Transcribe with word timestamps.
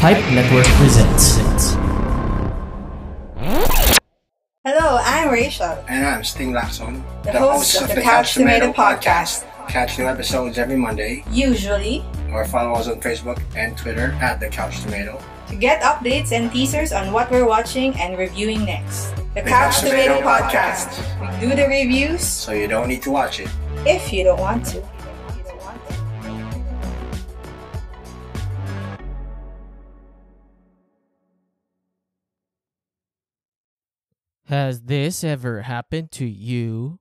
Pipe 0.00 0.24
Network 0.32 0.64
presents. 0.80 1.36
Hello, 4.64 4.98
I'm 5.02 5.30
Rachel, 5.30 5.76
And 5.88 6.06
I'm 6.06 6.24
Sting 6.24 6.52
Lacson, 6.52 7.02
the, 7.22 7.38
host 7.38 7.80
of 7.82 7.88
the 7.94 8.00
Couch 8.00 8.34
Tomato 8.34 8.72
podcast. 8.72 9.44
Catch 9.68 9.98
new 9.98 10.06
episodes 10.06 10.58
every 10.58 10.76
Monday 10.76 11.22
Usually, 11.30 12.02
or 12.32 12.44
follow 12.46 12.72
us 12.74 12.88
on 12.88 13.00
Facebook 13.00 13.40
and 13.54 13.76
Twitter 13.76 14.16
at 14.20 14.40
The 14.40 14.48
Couch 14.48 14.80
Tomato. 14.80 15.20
to 15.48 15.56
get 15.56 15.82
updates 15.82 16.32
and 16.32 16.50
teasers 16.50 16.92
on 16.92 17.12
what 17.12 17.30
we're 17.30 17.46
watching 17.46 17.92
and 18.00 18.16
reviewing 18.16 18.64
next. 18.64 19.10
The, 19.16 19.22
The 19.34 19.42
Couch 19.42 19.74
Couch 19.74 19.80
Tomato 19.80 20.18
Tomato 20.20 20.46
podcast. 20.46 21.40
We 21.40 21.48
do 21.48 21.54
the 21.54 21.68
reviews 21.68 22.22
So 22.26 22.52
you 22.52 22.68
don't 22.68 22.88
need 22.88 23.02
to 23.02 23.10
watch 23.10 23.40
it. 23.40 23.48
if 23.86 24.12
you 24.12 24.24
don't 24.24 24.40
want 24.40 24.64
to. 24.72 24.82
Has 34.50 34.82
this 34.82 35.22
ever 35.22 35.62
happened 35.62 36.10
to 36.18 36.26
you? 36.26 36.98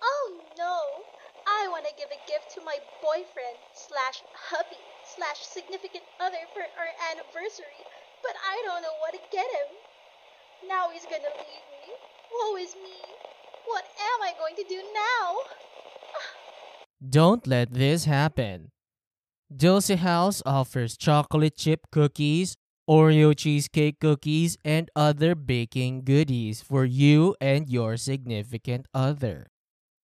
Oh 0.00 0.38
no! 0.56 1.02
I 1.42 1.66
want 1.66 1.82
to 1.82 1.98
give 1.98 2.06
a 2.14 2.22
gift 2.30 2.54
to 2.54 2.62
my 2.62 2.78
boyfriend 3.02 3.58
slash 3.74 4.22
hubby 4.30 4.78
slash 5.02 5.42
significant 5.42 6.04
other 6.22 6.38
for 6.54 6.62
our 6.62 6.92
anniversary, 7.10 7.82
but 8.22 8.38
I 8.38 8.62
don't 8.62 8.82
know 8.86 8.94
what 9.02 9.10
to 9.14 9.20
get 9.34 9.50
him. 9.50 10.70
Now 10.70 10.94
he's 10.94 11.02
gonna 11.10 11.34
leave 11.42 11.66
me. 11.74 11.90
Woe 12.38 12.54
is 12.54 12.76
me. 12.78 13.02
What 13.66 13.82
am 13.98 14.22
I 14.22 14.32
going 14.38 14.54
to 14.54 14.64
do 14.68 14.78
now? 14.94 15.42
Don't 17.10 17.48
let 17.48 17.74
this 17.74 18.04
happen. 18.04 18.70
Dulce 19.50 19.98
House 19.98 20.40
offers 20.46 20.96
chocolate 20.96 21.56
chip 21.56 21.90
cookies, 21.90 22.54
Oreo 22.90 23.36
cheesecake 23.36 24.00
cookies, 24.00 24.58
and 24.64 24.90
other 24.96 25.36
baking 25.36 26.02
goodies 26.02 26.60
for 26.60 26.84
you 26.84 27.36
and 27.40 27.68
your 27.68 27.96
significant 27.96 28.86
other. 28.92 29.46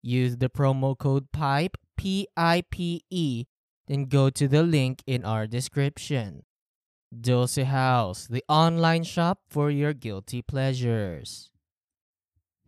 Use 0.03 0.37
the 0.37 0.49
promo 0.49 0.97
code 0.97 1.33
PIPE, 1.33 1.77
P 1.97 2.29
I 2.37 2.63
P 2.71 3.03
E, 3.11 3.47
then 3.89 4.05
go 4.05 4.31
to 4.31 4.47
the 4.47 4.63
link 4.63 5.03
in 5.05 5.25
our 5.25 5.49
description. 5.49 6.45
Dulce 7.11 7.57
House, 7.57 8.29
the 8.29 8.45
online 8.49 9.03
shop 9.03 9.41
for 9.49 9.69
your 9.69 9.93
guilty 9.93 10.41
pleasures. 10.41 11.51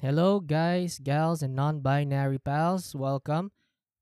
Hello, 0.01 0.41
guys, 0.41 0.99
gals, 0.99 1.43
and 1.43 1.55
non 1.55 1.79
binary 1.79 2.39
pals. 2.39 2.93
Welcome. 2.93 3.53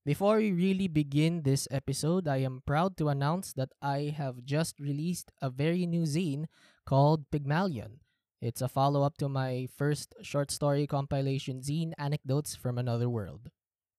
Before 0.07 0.37
we 0.37 0.53
really 0.53 0.87
begin 0.87 1.41
this 1.41 1.67
episode, 1.69 2.29
I 2.29 2.37
am 2.37 2.63
proud 2.65 2.95
to 2.95 3.09
announce 3.09 3.51
that 3.59 3.73
I 3.81 4.15
have 4.15 4.45
just 4.45 4.79
released 4.79 5.33
a 5.41 5.49
very 5.49 5.85
new 5.85 6.03
zine 6.03 6.45
called 6.85 7.29
Pygmalion. 7.29 7.99
It's 8.41 8.61
a 8.61 8.69
follow 8.69 9.03
up 9.03 9.17
to 9.17 9.27
my 9.27 9.67
first 9.75 10.15
short 10.21 10.49
story 10.49 10.87
compilation 10.87 11.59
zine, 11.59 11.91
Anecdotes 11.97 12.55
from 12.55 12.77
Another 12.77 13.09
World. 13.09 13.51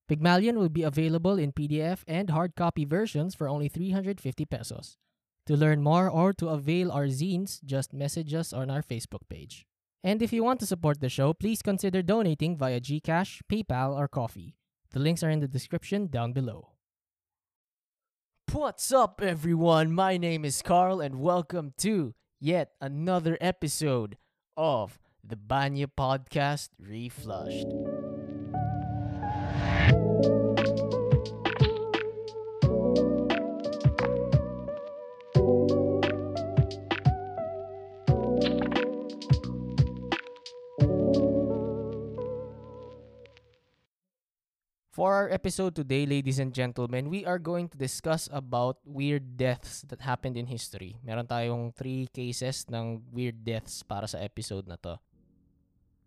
Pygmalion 0.09 0.59
will 0.59 0.71
be 0.71 0.83
available 0.83 1.39
in 1.39 1.53
PDF 1.53 2.05
and 2.09 2.31
hard 2.31 2.57
copy 2.57 2.87
versions 2.87 3.35
for 3.35 3.47
only 3.47 3.69
350 3.69 4.47
pesos. 4.47 4.97
To 5.45 5.59
learn 5.59 5.83
more 5.83 6.09
or 6.09 6.33
to 6.33 6.49
avail 6.49 6.91
our 6.91 7.09
zines, 7.09 7.63
just 7.63 7.93
message 7.93 8.33
us 8.33 8.55
on 8.55 8.71
our 8.71 8.83
Facebook 8.83 9.29
page. 9.29 9.67
And 10.03 10.23
if 10.23 10.33
you 10.33 10.43
want 10.43 10.61
to 10.61 10.67
support 10.67 11.03
the 11.03 11.11
show, 11.11 11.35
please 11.35 11.61
consider 11.61 12.01
donating 12.01 12.57
via 12.57 12.81
Gcash, 12.81 13.43
PayPal, 13.53 13.95
or 13.95 14.09
Coffee. 14.09 14.55
The 14.93 15.01
links 15.01 15.23
are 15.23 15.29
in 15.29 15.41
the 15.41 15.49
description 15.49 16.07
down 16.07 16.33
below. 16.33 16.71
What's 18.53 18.91
up, 18.91 19.21
everyone? 19.23 19.93
My 19.93 20.17
name 20.17 20.47
is 20.47 20.63
Carl, 20.63 21.03
and 21.03 21.21
welcome 21.21 21.75
to 21.79 22.15
yet 22.41 22.71
another 22.81 23.37
episode 23.39 24.17
of 24.57 24.99
the 25.23 25.37
Banya 25.37 25.89
Podcast 25.89 26.71
Reflushed. 26.81 27.67
For 44.99 45.15
our 45.15 45.31
episode 45.31 45.79
today, 45.79 46.11
ladies 46.11 46.43
and 46.43 46.51
gentlemen, 46.51 47.07
we 47.07 47.23
are 47.23 47.39
going 47.39 47.71
to 47.71 47.79
discuss 47.79 48.27
about 48.35 48.83
weird 48.83 49.39
deaths 49.39 49.87
that 49.87 50.03
happened 50.03 50.35
in 50.35 50.51
history. 50.51 50.99
Meron 51.07 51.23
tayong 51.23 51.71
three 51.71 52.11
cases 52.11 52.67
ng 52.67 53.07
weird 53.15 53.47
deaths 53.47 53.87
para 53.87 54.11
sa 54.11 54.19
episode 54.19 54.67
na 54.67 54.75
to. 54.83 54.99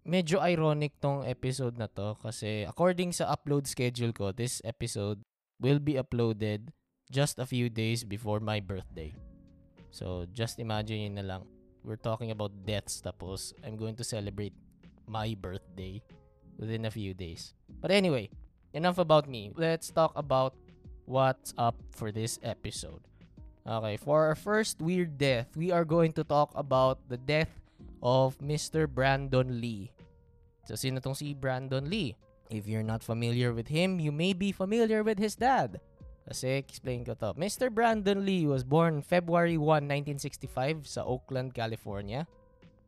Medyo 0.04 0.44
ironic 0.44 1.00
tong 1.00 1.24
episode 1.24 1.80
na 1.80 1.88
to 1.88 2.20
kasi 2.20 2.68
according 2.68 3.16
sa 3.16 3.32
upload 3.32 3.64
schedule 3.64 4.12
ko, 4.12 4.36
this 4.36 4.60
episode 4.68 5.24
will 5.64 5.80
be 5.80 5.96
uploaded 5.96 6.76
just 7.08 7.40
a 7.40 7.48
few 7.48 7.72
days 7.72 8.04
before 8.04 8.44
my 8.44 8.60
birthday. 8.60 9.16
So, 9.96 10.28
just 10.36 10.60
imagine 10.60 11.08
yun 11.08 11.16
na 11.16 11.24
lang. 11.24 11.48
We're 11.88 11.96
talking 11.96 12.36
about 12.36 12.68
deaths 12.68 13.00
tapos 13.00 13.56
I'm 13.64 13.80
going 13.80 13.96
to 13.96 14.04
celebrate 14.04 14.60
my 15.08 15.32
birthday 15.40 16.04
within 16.60 16.84
a 16.84 16.92
few 16.92 17.16
days. 17.16 17.56
But 17.80 17.96
anyway, 17.96 18.28
enough 18.74 18.98
about 18.98 19.28
me. 19.28 19.52
Let's 19.56 19.92
talk 19.92 20.12
about 20.16 20.56
what's 21.06 21.54
up 21.58 21.76
for 21.92 22.12
this 22.12 22.40
episode. 22.44 23.02
Okay, 23.68 23.98
for 23.98 24.26
our 24.26 24.36
first 24.36 24.82
weird 24.82 25.18
death, 25.18 25.54
we 25.56 25.70
are 25.70 25.86
going 25.86 26.14
to 26.18 26.24
talk 26.24 26.50
about 26.56 26.98
the 27.10 27.18
death 27.18 27.52
of 28.02 28.38
Mr. 28.40 28.90
Brandon 28.90 29.62
Lee. 29.62 29.94
So, 30.66 30.74
sino 30.74 30.98
tong 30.98 31.14
si 31.14 31.34
Brandon 31.34 31.86
Lee? 31.86 32.18
If 32.50 32.68
you're 32.68 32.86
not 32.86 33.06
familiar 33.06 33.54
with 33.54 33.70
him, 33.70 34.00
you 34.00 34.12
may 34.12 34.34
be 34.34 34.52
familiar 34.52 35.04
with 35.04 35.20
his 35.22 35.38
dad. 35.38 35.80
Kasi, 36.26 36.58
explain 36.58 37.06
ko 37.06 37.14
to. 37.22 37.38
Mr. 37.38 37.70
Brandon 37.70 38.26
Lee 38.26 38.50
was 38.50 38.66
born 38.66 39.02
February 39.02 39.58
1, 39.58 40.18
1965 40.18 40.90
sa 40.90 41.06
Oakland, 41.06 41.54
California. 41.54 42.26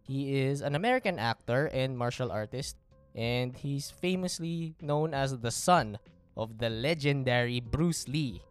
He 0.03 0.41
is 0.41 0.59
an 0.59 0.75
American 0.75 1.15
actor 1.15 1.71
and 1.71 1.95
martial 1.95 2.27
artist 2.33 2.75
and 3.15 3.55
he's 3.57 3.89
famously 3.89 4.75
known 4.81 5.13
as 5.13 5.37
the 5.37 5.51
son 5.53 5.97
of 6.35 6.57
the 6.57 6.69
legendary 6.69 7.61
Bruce 7.61 8.07
Lee, 8.07 8.41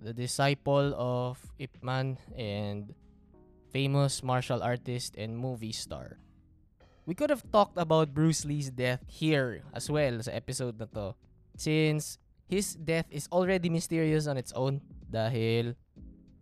the 0.00 0.12
disciple 0.12 0.96
of 0.96 1.40
Ip 1.58 1.76
Man 1.82 2.16
and 2.36 2.94
famous 3.70 4.22
martial 4.22 4.62
artist 4.62 5.16
and 5.16 5.36
movie 5.36 5.72
star. 5.72 6.16
We 7.04 7.14
could 7.14 7.30
have 7.30 7.44
talked 7.52 7.78
about 7.78 8.14
Bruce 8.16 8.44
Lee's 8.44 8.70
death 8.70 9.04
here 9.06 9.62
as 9.70 9.86
well 9.86 10.18
sa 10.24 10.32
episode 10.32 10.80
na 10.80 10.90
to 10.90 11.14
since 11.54 12.18
his 12.50 12.74
death 12.74 13.06
is 13.12 13.30
already 13.30 13.70
mysterious 13.70 14.26
on 14.26 14.40
its 14.40 14.50
own 14.56 14.82
dahil 15.06 15.76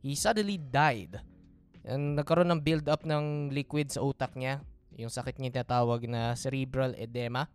he 0.01 0.17
suddenly 0.17 0.57
died. 0.57 1.21
And 1.85 2.17
nagkaroon 2.17 2.49
ng 2.49 2.65
build 2.65 2.89
up 2.89 3.05
ng 3.05 3.53
liquid 3.53 3.93
sa 3.93 4.01
utak 4.01 4.33
niya 4.41 4.65
yung 4.95 5.11
sakit 5.11 5.39
niya 5.39 5.63
tinatawag 5.63 6.07
na 6.07 6.35
cerebral 6.39 6.95
edema. 6.95 7.51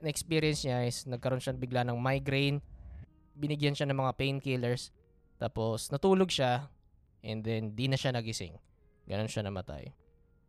Na-experience 0.00 0.64
niya 0.64 0.84
is 0.84 1.08
nagkaroon 1.08 1.40
siya 1.40 1.56
bigla 1.56 1.82
ng 1.88 1.96
migraine, 1.96 2.60
binigyan 3.32 3.72
siya 3.72 3.88
ng 3.88 3.96
mga 3.96 4.12
painkillers, 4.16 4.92
tapos 5.40 5.88
natulog 5.88 6.28
siya, 6.28 6.68
and 7.24 7.44
then 7.44 7.72
di 7.72 7.88
na 7.88 7.96
siya 7.96 8.12
nagising. 8.12 8.56
Ganon 9.08 9.30
siya 9.30 9.44
namatay. 9.44 9.92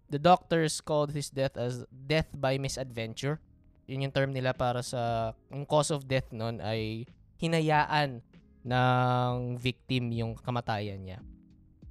The 0.07 0.19
doctors 0.19 0.79
called 0.79 1.11
his 1.11 1.27
death 1.27 1.59
as 1.59 1.83
death 1.91 2.31
by 2.31 2.55
misadventure. 2.55 3.44
Yun 3.88 4.07
yung 4.07 4.15
term 4.15 4.31
nila 4.31 4.55
para 4.55 4.83
sa, 4.83 5.31
yung 5.51 5.67
cause 5.67 5.91
of 5.91 6.07
death 6.07 6.31
nun 6.31 6.59
ay 6.63 7.07
hinayaan 7.39 8.23
ng 8.67 9.55
victim 9.55 10.11
yung 10.11 10.35
kamatayan 10.35 10.99
niya. 10.99 11.19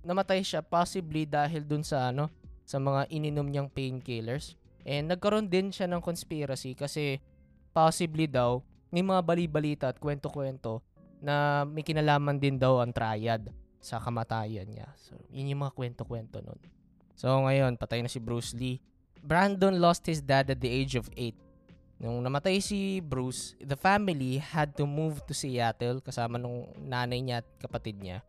Namatay 0.04 0.44
siya 0.44 0.60
possibly 0.60 1.24
dahil 1.24 1.64
dun 1.64 1.84
sa 1.84 2.12
ano, 2.12 2.28
sa 2.66 2.82
mga 2.82 3.06
ininom 3.14 3.46
niyang 3.46 3.70
painkillers. 3.70 4.58
And 4.82 5.06
nagkaroon 5.06 5.46
din 5.46 5.70
siya 5.70 5.86
ng 5.86 6.02
conspiracy 6.02 6.74
kasi 6.74 7.22
possibly 7.70 8.26
daw 8.26 8.60
may 8.90 9.06
mga 9.06 9.22
bali-balita 9.22 9.86
at 9.90 10.02
kwento-kwento 10.02 10.82
na 11.22 11.64
may 11.66 11.86
kinalaman 11.86 12.36
din 12.36 12.58
daw 12.58 12.82
ang 12.82 12.90
triad 12.90 13.50
sa 13.78 14.02
kamatayan 14.02 14.66
niya. 14.66 14.90
So, 14.98 15.14
yun 15.30 15.54
yung 15.54 15.62
mga 15.62 15.74
kwento-kwento 15.78 16.42
nun. 16.42 16.58
So, 17.14 17.30
ngayon, 17.46 17.78
patay 17.78 18.02
na 18.02 18.10
si 18.10 18.18
Bruce 18.18 18.52
Lee. 18.52 18.82
Brandon 19.22 19.74
lost 19.78 20.06
his 20.06 20.22
dad 20.22 20.50
at 20.50 20.60
the 20.60 20.70
age 20.70 20.98
of 20.98 21.08
8. 21.14 21.34
Nung 21.96 22.20
namatay 22.20 22.60
si 22.60 23.00
Bruce, 23.00 23.56
the 23.56 23.78
family 23.78 24.36
had 24.36 24.76
to 24.76 24.84
move 24.84 25.24
to 25.24 25.32
Seattle 25.32 26.04
kasama 26.04 26.36
nung 26.36 26.68
nanay 26.76 27.24
niya 27.24 27.40
at 27.40 27.48
kapatid 27.56 27.96
niya. 27.96 28.20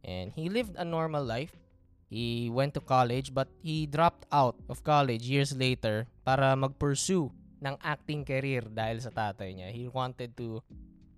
And 0.00 0.32
he 0.32 0.48
lived 0.48 0.78
a 0.80 0.86
normal 0.86 1.20
life. 1.20 1.52
He 2.06 2.48
went 2.54 2.74
to 2.78 2.82
college 2.82 3.34
but 3.34 3.50
he 3.62 3.90
dropped 3.90 4.30
out 4.30 4.54
of 4.70 4.86
college 4.86 5.26
years 5.26 5.50
later 5.54 6.06
para 6.22 6.54
mag-pursue 6.54 7.30
ng 7.58 7.74
acting 7.82 8.22
career 8.22 8.62
dahil 8.68 9.02
sa 9.02 9.10
tatay 9.10 9.56
niya. 9.56 9.68
He 9.74 9.90
wanted 9.90 10.38
to 10.38 10.62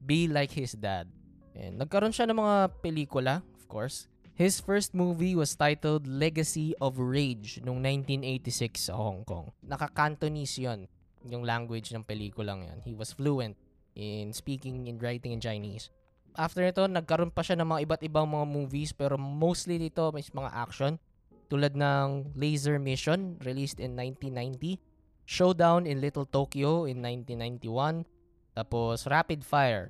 be 0.00 0.30
like 0.30 0.54
his 0.54 0.72
dad. 0.72 1.10
And 1.52 1.76
nagkaroon 1.76 2.14
siya 2.14 2.30
ng 2.30 2.38
mga 2.38 2.56
pelikula, 2.80 3.44
of 3.58 3.66
course. 3.66 4.06
His 4.38 4.62
first 4.62 4.94
movie 4.94 5.34
was 5.34 5.58
titled 5.58 6.06
Legacy 6.06 6.70
of 6.78 7.02
Rage 7.02 7.58
noong 7.58 7.82
1986 7.82 8.86
sa 8.86 8.94
Hong 8.94 9.26
Kong. 9.26 9.50
Naka-Cantonese 9.66 10.62
yun, 10.62 10.86
yung 11.26 11.42
language 11.42 11.90
ng 11.90 12.06
pelikulang 12.06 12.62
yan. 12.62 12.78
He 12.86 12.94
was 12.94 13.10
fluent 13.10 13.58
in 13.98 14.30
speaking 14.30 14.86
and 14.86 15.02
writing 15.02 15.34
in 15.34 15.42
Chinese. 15.42 15.90
After 16.36 16.60
nito, 16.64 16.84
nagkaroon 16.84 17.32
pa 17.32 17.46
siya 17.46 17.56
ng 17.60 17.68
mga 17.68 17.82
iba't 17.88 18.02
ibang 18.04 18.28
mga 18.28 18.46
movies 18.46 18.90
pero 18.92 19.16
mostly 19.16 19.80
dito 19.80 20.10
may 20.12 20.22
mga 20.22 20.50
action 20.52 21.00
tulad 21.48 21.72
ng 21.74 22.36
Laser 22.36 22.76
Mission 22.76 23.40
released 23.42 23.80
in 23.80 23.96
1990, 23.96 24.76
Showdown 25.24 25.88
in 25.88 26.00
Little 26.04 26.28
Tokyo 26.28 26.84
in 26.84 27.00
1991, 27.00 28.04
tapos 28.52 29.08
Rapid 29.08 29.40
Fire 29.44 29.88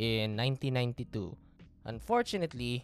in 0.00 0.36
1992. 0.36 1.36
Unfortunately, 1.84 2.82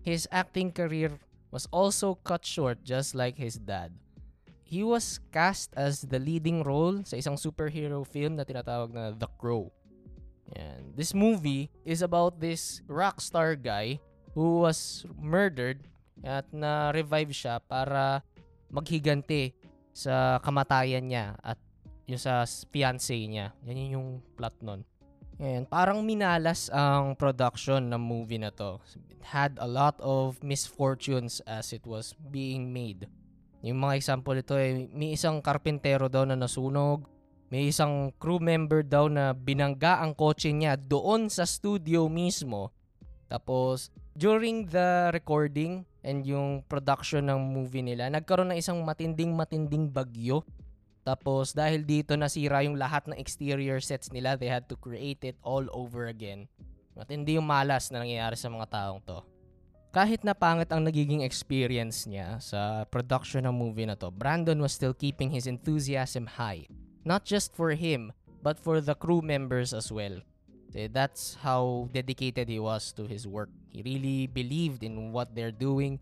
his 0.00 0.24
acting 0.32 0.72
career 0.72 1.20
was 1.52 1.68
also 1.68 2.16
cut 2.24 2.48
short 2.48 2.80
just 2.80 3.14
like 3.14 3.36
his 3.36 3.60
dad. 3.60 3.92
He 4.64 4.86
was 4.86 5.18
cast 5.34 5.74
as 5.74 6.06
the 6.06 6.22
leading 6.22 6.62
role 6.62 7.02
sa 7.02 7.18
isang 7.18 7.34
superhero 7.34 8.06
film 8.06 8.38
na 8.38 8.46
tinatawag 8.46 8.94
na 8.94 9.10
The 9.10 9.26
Crow. 9.36 9.74
And 10.56 10.94
this 10.98 11.14
movie 11.14 11.70
is 11.86 12.02
about 12.02 12.42
this 12.42 12.82
rock 12.90 13.22
star 13.22 13.54
guy 13.54 14.02
who 14.34 14.62
was 14.66 15.06
murdered 15.18 15.86
at 16.26 16.46
na-revive 16.52 17.32
siya 17.32 17.62
para 17.62 18.22
maghiganti 18.70 19.54
sa 19.90 20.38
kamatayan 20.42 21.10
niya 21.10 21.34
at 21.42 21.58
yung 22.06 22.20
sa 22.20 22.42
fiancé 22.46 23.26
niya. 23.26 23.54
Yan 23.66 23.94
yung 23.94 24.08
plot 24.34 24.54
nun. 24.62 24.82
And 25.40 25.64
parang 25.64 26.04
minalas 26.04 26.68
ang 26.68 27.16
production 27.16 27.88
ng 27.88 28.02
movie 28.02 28.36
na 28.36 28.52
to. 28.52 28.76
It 29.08 29.24
had 29.24 29.56
a 29.56 29.64
lot 29.64 29.96
of 30.04 30.36
misfortunes 30.44 31.40
as 31.48 31.72
it 31.72 31.88
was 31.88 32.12
being 32.28 32.68
made. 32.68 33.08
Yung 33.64 33.80
mga 33.80 33.96
example 33.96 34.36
ito 34.36 34.52
ay 34.56 34.92
may 34.92 35.16
isang 35.16 35.40
karpintero 35.40 36.12
daw 36.12 36.28
na 36.28 36.36
nasunog, 36.36 37.08
may 37.50 37.68
isang 37.68 38.14
crew 38.16 38.38
member 38.38 38.86
daw 38.86 39.10
na 39.10 39.34
binangga 39.34 39.98
ang 39.98 40.14
kotse 40.14 40.54
niya 40.54 40.78
doon 40.78 41.26
sa 41.26 41.42
studio 41.42 42.06
mismo. 42.06 42.70
Tapos 43.26 43.90
during 44.14 44.70
the 44.70 45.10
recording 45.10 45.82
and 46.06 46.22
yung 46.24 46.62
production 46.70 47.26
ng 47.26 47.38
movie 47.38 47.82
nila, 47.82 48.08
nagkaroon 48.08 48.54
ng 48.54 48.58
isang 48.62 48.78
matinding 48.86 49.34
matinding 49.34 49.90
bagyo 49.90 50.46
tapos 51.00 51.56
dahil 51.56 51.82
dito 51.82 52.12
nasira 52.14 52.60
yung 52.62 52.76
lahat 52.76 53.08
ng 53.08 53.16
exterior 53.16 53.80
sets 53.80 54.12
nila, 54.12 54.36
they 54.36 54.52
had 54.52 54.68
to 54.68 54.76
create 54.76 55.24
it 55.24 55.36
all 55.40 55.64
over 55.72 56.12
again. 56.12 56.46
At 57.00 57.08
hindi 57.08 57.40
yung 57.40 57.48
malas 57.48 57.88
na 57.88 58.04
nangyayari 58.04 58.36
sa 58.36 58.52
mga 58.52 58.68
taong 58.68 59.00
to. 59.08 59.24
Kahit 59.90 60.22
na 60.22 60.36
pangit 60.36 60.70
ang 60.70 60.84
nagiging 60.84 61.24
experience 61.24 62.04
niya 62.06 62.38
sa 62.38 62.84
production 62.86 63.48
ng 63.48 63.56
movie 63.56 63.88
na 63.88 63.96
to, 63.96 64.12
Brandon 64.12 64.60
was 64.60 64.76
still 64.76 64.94
keeping 64.94 65.32
his 65.32 65.48
enthusiasm 65.48 66.28
high. 66.28 66.68
Not 67.04 67.24
just 67.24 67.56
for 67.56 67.72
him, 67.72 68.12
but 68.42 68.58
for 68.60 68.80
the 68.80 68.94
crew 68.94 69.20
members 69.22 69.72
as 69.72 69.90
well. 69.92 70.20
That's 70.72 71.34
how 71.42 71.88
dedicated 71.90 72.48
he 72.48 72.60
was 72.60 72.92
to 72.94 73.04
his 73.04 73.26
work. 73.26 73.50
He 73.68 73.82
really 73.82 74.26
believed 74.26 74.84
in 74.84 75.10
what 75.10 75.34
they're 75.34 75.54
doing 75.54 75.98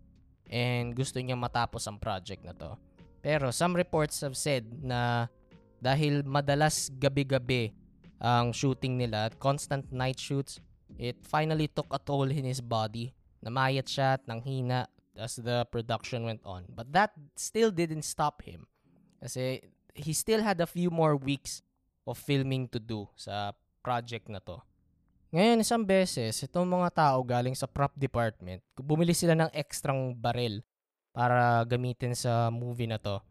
and 0.49 0.93
gusto 0.93 1.21
niya 1.21 1.37
matapos 1.37 1.89
ang 1.89 1.97
project 1.97 2.45
na 2.45 2.53
to. 2.53 2.77
Pero 3.21 3.49
some 3.49 3.73
reports 3.75 4.21
have 4.21 4.37
said 4.37 4.65
na 4.81 5.27
dahil 5.81 6.21
madalas 6.21 6.91
gabi-gabi 6.93 7.73
ang 8.19 8.51
shooting 8.51 8.99
nila 8.99 9.31
constant 9.39 9.87
night 9.89 10.19
shoots, 10.19 10.59
it 10.99 11.15
finally 11.23 11.71
took 11.71 11.87
a 11.89 11.99
toll 11.99 12.29
in 12.29 12.43
his 12.43 12.59
body. 12.61 13.15
Namayat 13.39 13.87
siya 13.87 14.19
at 14.19 14.27
nanghina 14.27 14.85
as 15.15 15.39
the 15.39 15.63
production 15.71 16.27
went 16.27 16.43
on. 16.43 16.67
But 16.69 16.91
that 16.93 17.15
still 17.39 17.71
didn't 17.71 18.03
stop 18.03 18.43
him. 18.43 18.67
Kasi 19.23 19.63
he 19.95 20.13
still 20.13 20.41
had 20.41 20.59
a 20.61 20.69
few 20.69 20.89
more 20.89 21.15
weeks 21.15 21.61
of 22.05 22.17
filming 22.17 22.65
to 22.69 22.79
do 22.81 23.05
sa 23.13 23.53
project 23.85 24.27
na 24.29 24.41
to. 24.41 24.57
Ngayon, 25.29 25.61
isang 25.61 25.85
beses, 25.85 26.41
itong 26.41 26.65
mga 26.65 26.89
tao 26.89 27.21
galing 27.21 27.53
sa 27.53 27.69
prop 27.69 27.93
department, 27.93 28.65
bumili 28.73 29.13
sila 29.13 29.37
ng 29.37 29.53
ekstrang 29.53 30.17
baril 30.17 30.65
para 31.13 31.61
gamitin 31.69 32.17
sa 32.17 32.49
movie 32.49 32.89
na 32.89 32.97
to. 32.97 33.21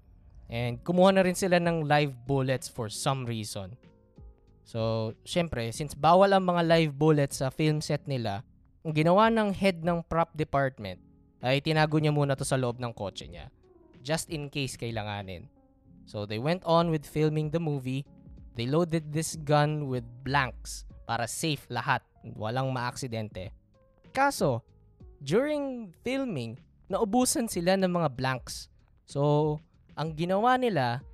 And 0.47 0.79
kumuha 0.81 1.11
na 1.11 1.27
rin 1.27 1.35
sila 1.35 1.59
ng 1.59 1.91
live 1.91 2.15
bullets 2.23 2.71
for 2.71 2.87
some 2.87 3.27
reason. 3.27 3.75
So, 4.63 5.11
syempre, 5.27 5.75
since 5.75 5.99
bawal 5.99 6.31
ang 6.31 6.47
mga 6.47 6.63
live 6.71 6.93
bullets 6.95 7.43
sa 7.43 7.51
film 7.51 7.83
set 7.83 8.07
nila, 8.07 8.47
ang 8.87 8.95
ginawa 8.95 9.27
ng 9.27 9.51
head 9.51 9.83
ng 9.83 10.07
prop 10.07 10.31
department 10.39 11.03
ay 11.43 11.59
tinago 11.59 11.99
niya 11.99 12.15
muna 12.15 12.39
to 12.39 12.47
sa 12.47 12.55
loob 12.55 12.79
ng 12.79 12.95
kotse 12.95 13.27
niya. 13.27 13.51
Just 14.07 14.31
in 14.31 14.47
case 14.47 14.79
kailanganin. 14.79 15.51
So, 16.09 16.25
they 16.25 16.41
went 16.41 16.65
on 16.65 16.89
with 16.89 17.05
filming 17.05 17.53
the 17.53 17.61
movie. 17.61 18.09
They 18.57 18.65
loaded 18.65 19.13
this 19.13 19.37
gun 19.45 19.93
with 19.93 20.09
blanks 20.25 20.89
para 21.05 21.29
safe 21.29 21.69
lahat. 21.69 22.01
Walang 22.33 22.73
maaksidente. 22.73 23.53
Kaso, 24.17 24.65
during 25.21 25.93
filming, 26.01 26.57
naubusan 26.89 27.45
sila 27.45 27.77
ng 27.77 27.93
mga 27.93 28.17
blanks. 28.17 28.73
So, 29.05 29.61
ang 30.01 30.17
ginawa 30.17 30.57
nila, 30.57 31.05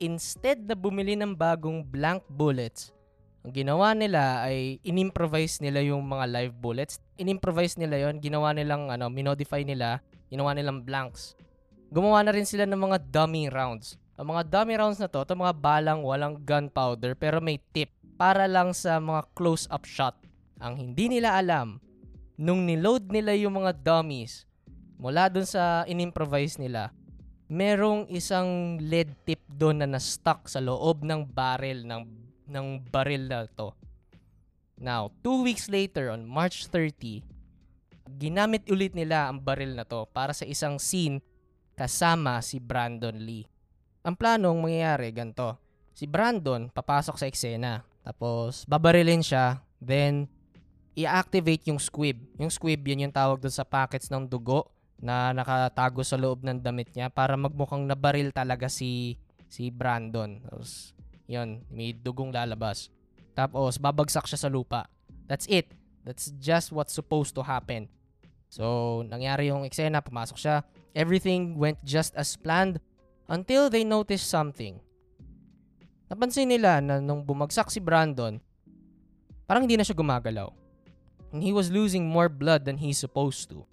instead 0.00 0.64
na 0.64 0.72
bumili 0.72 1.12
ng 1.12 1.36
bagong 1.36 1.84
blank 1.84 2.24
bullets, 2.32 2.96
ang 3.44 3.52
ginawa 3.52 3.92
nila 3.92 4.48
ay 4.48 4.80
inimprovise 4.82 5.60
nila 5.60 5.84
yung 5.84 6.08
mga 6.08 6.24
live 6.24 6.54
bullets. 6.56 6.98
Inimprovise 7.20 7.76
nila 7.76 8.08
yon 8.08 8.18
ginawa 8.18 8.56
nilang, 8.56 8.90
ano, 8.90 9.12
minodify 9.12 9.60
nila, 9.60 10.00
ginawa 10.32 10.56
nilang 10.56 10.82
blanks. 10.82 11.36
Gumawa 11.92 12.24
na 12.24 12.32
rin 12.32 12.48
sila 12.48 12.64
ng 12.64 12.80
mga 12.80 12.98
dummy 13.12 13.48
rounds. 13.52 13.96
Ang 14.18 14.34
mga 14.34 14.50
dummy 14.50 14.74
rounds 14.74 14.98
na 14.98 15.06
to, 15.06 15.22
ito 15.22 15.38
mga 15.38 15.54
balang 15.54 16.02
walang 16.02 16.42
gunpowder 16.42 17.14
pero 17.14 17.38
may 17.38 17.62
tip 17.70 17.94
para 18.18 18.50
lang 18.50 18.74
sa 18.74 18.98
mga 18.98 19.30
close-up 19.30 19.86
shot. 19.86 20.18
Ang 20.58 20.74
hindi 20.74 21.06
nila 21.06 21.38
alam, 21.38 21.78
nung 22.34 22.66
niload 22.66 23.14
nila 23.14 23.38
yung 23.38 23.62
mga 23.62 23.78
dummies 23.78 24.42
mula 24.98 25.30
dun 25.30 25.46
sa 25.46 25.86
inimprovise 25.86 26.58
nila, 26.58 26.90
merong 27.46 28.10
isang 28.10 28.82
lead 28.82 29.14
tip 29.22 29.38
doon 29.46 29.86
na 29.86 29.88
na-stuck 29.88 30.50
sa 30.50 30.58
loob 30.58 31.06
ng 31.06 31.22
barrel 31.22 31.86
ng 31.86 32.02
ng 32.50 32.66
baril 32.90 33.30
na 33.30 33.46
to. 33.46 33.70
Now, 34.82 35.14
two 35.22 35.46
weeks 35.46 35.70
later 35.70 36.10
on 36.10 36.26
March 36.26 36.66
30, 36.66 37.22
ginamit 38.18 38.66
ulit 38.66 38.98
nila 38.98 39.30
ang 39.30 39.38
baril 39.38 39.78
na 39.78 39.86
to 39.86 40.10
para 40.10 40.34
sa 40.34 40.42
isang 40.42 40.82
scene 40.82 41.22
kasama 41.78 42.42
si 42.42 42.58
Brandon 42.58 43.14
Lee. 43.14 43.46
Ang 44.06 44.14
planong 44.14 44.58
mangyayari 44.58 45.10
ganto. 45.10 45.58
Si 45.94 46.06
Brandon 46.06 46.70
papasok 46.70 47.16
sa 47.18 47.26
eksena. 47.26 47.82
Tapos 48.02 48.66
babarilin 48.68 49.22
siya. 49.22 49.62
Then 49.78 50.30
i-activate 50.98 51.70
yung 51.70 51.78
squib. 51.78 52.18
Yung 52.38 52.50
squib 52.50 52.82
yun 52.86 53.06
yung 53.06 53.14
tawag 53.14 53.38
doon 53.38 53.54
sa 53.54 53.66
packets 53.66 54.10
ng 54.10 54.26
dugo 54.26 54.70
na 54.98 55.30
nakatago 55.30 56.02
sa 56.02 56.18
loob 56.18 56.42
ng 56.42 56.58
damit 56.58 56.90
niya 56.90 57.06
para 57.06 57.38
magmukhang 57.38 57.86
nabaril 57.86 58.34
talaga 58.34 58.66
si 58.66 59.14
si 59.46 59.70
Brandon. 59.70 60.42
Tapos, 60.44 60.92
yun, 61.30 61.64
may 61.72 61.94
dugong 61.94 62.34
lalabas. 62.34 62.92
Tapos, 63.32 63.78
babagsak 63.78 64.26
siya 64.26 64.38
sa 64.38 64.52
lupa. 64.52 64.90
That's 65.30 65.46
it. 65.48 65.72
That's 66.02 66.34
just 66.42 66.74
what's 66.74 66.92
supposed 66.92 67.38
to 67.38 67.42
happen. 67.46 67.88
So, 68.48 69.04
nangyari 69.06 69.52
yung 69.52 69.64
eksena, 69.64 70.02
pumasok 70.02 70.36
siya. 70.36 70.56
Everything 70.96 71.56
went 71.56 71.78
just 71.84 72.16
as 72.18 72.34
planned 72.34 72.82
until 73.28 73.68
they 73.68 73.84
noticed 73.84 74.26
something. 74.26 74.80
Napansin 76.08 76.48
nila 76.48 76.80
na 76.80 76.96
nung 76.98 77.20
bumagsak 77.20 77.68
si 77.68 77.78
Brandon, 77.78 78.40
parang 79.44 79.68
hindi 79.68 79.76
na 79.76 79.84
siya 79.84 79.92
gumagalaw. 79.92 80.48
And 81.36 81.44
he 81.44 81.52
was 81.52 81.68
losing 81.68 82.08
more 82.08 82.32
blood 82.32 82.64
than 82.64 82.80
he's 82.80 82.96
supposed 82.96 83.52
to. 83.52 83.68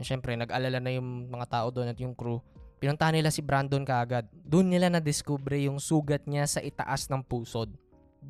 And 0.00 0.04
syempre, 0.08 0.32
nag-alala 0.32 0.80
na 0.80 0.96
yung 0.96 1.28
mga 1.28 1.46
tao 1.52 1.68
doon 1.68 1.92
at 1.92 2.00
yung 2.00 2.16
crew. 2.16 2.40
Pinuntahan 2.80 3.20
nila 3.20 3.28
si 3.28 3.44
Brandon 3.44 3.84
kaagad. 3.84 4.24
Doon 4.32 4.72
nila 4.72 4.88
na-discover 4.88 5.60
yung 5.60 5.76
sugat 5.76 6.24
niya 6.24 6.48
sa 6.48 6.64
itaas 6.64 7.12
ng 7.12 7.20
pusod. 7.20 7.68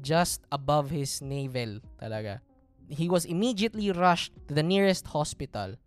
Just 0.02 0.42
above 0.50 0.90
his 0.90 1.22
navel 1.22 1.78
talaga. 2.02 2.42
He 2.90 3.06
was 3.06 3.22
immediately 3.26 3.94
rushed 3.94 4.34
to 4.50 4.52
the 4.54 4.66
nearest 4.66 5.06
hospital. 5.14 5.78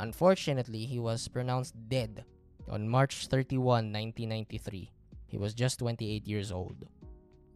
Unfortunately, 0.00 0.88
he 0.88 0.96
was 0.96 1.28
pronounced 1.28 1.76
dead 1.88 2.24
on 2.68 2.88
March 2.88 3.26
31, 3.28 3.92
1993. 3.92 4.90
He 5.26 5.36
was 5.36 5.54
just 5.54 5.80
28 5.80 6.26
years 6.26 6.52
old. 6.52 6.86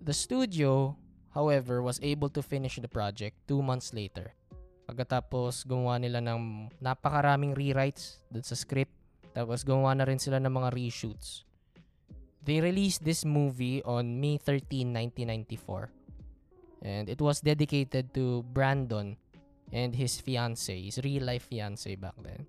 The 0.02 0.14
studio, 0.14 0.96
however, 1.34 1.82
was 1.82 2.00
able 2.02 2.28
to 2.30 2.42
finish 2.42 2.78
the 2.78 2.88
project 2.88 3.36
two 3.46 3.62
months 3.62 3.94
later. 3.94 4.34
Pagkatapos 4.88 5.68
gumawa 5.68 6.00
nila 6.00 6.24
ng 6.24 6.72
napakaraming 6.80 7.52
rewrites 7.52 8.24
dun 8.32 8.42
sa 8.42 8.56
script. 8.56 8.94
Tapos 9.36 9.62
gumawa 9.62 9.92
na 9.94 10.08
rin 10.08 10.18
sila 10.18 10.40
ng 10.40 10.50
mga 10.50 10.72
reshoots. 10.72 11.44
They 12.48 12.64
released 12.64 13.04
this 13.04 13.28
movie 13.28 13.84
on 13.84 14.16
May 14.16 14.40
13, 14.40 14.88
1994. 15.20 15.92
And 16.80 17.10
it 17.12 17.20
was 17.20 17.44
dedicated 17.44 18.14
to 18.16 18.40
Brandon 18.54 19.20
and 19.68 19.92
his 19.92 20.16
fiance, 20.16 20.72
his 20.72 20.96
real 21.04 21.28
life 21.28 21.44
fiance 21.44 21.92
back 22.00 22.16
then. 22.24 22.48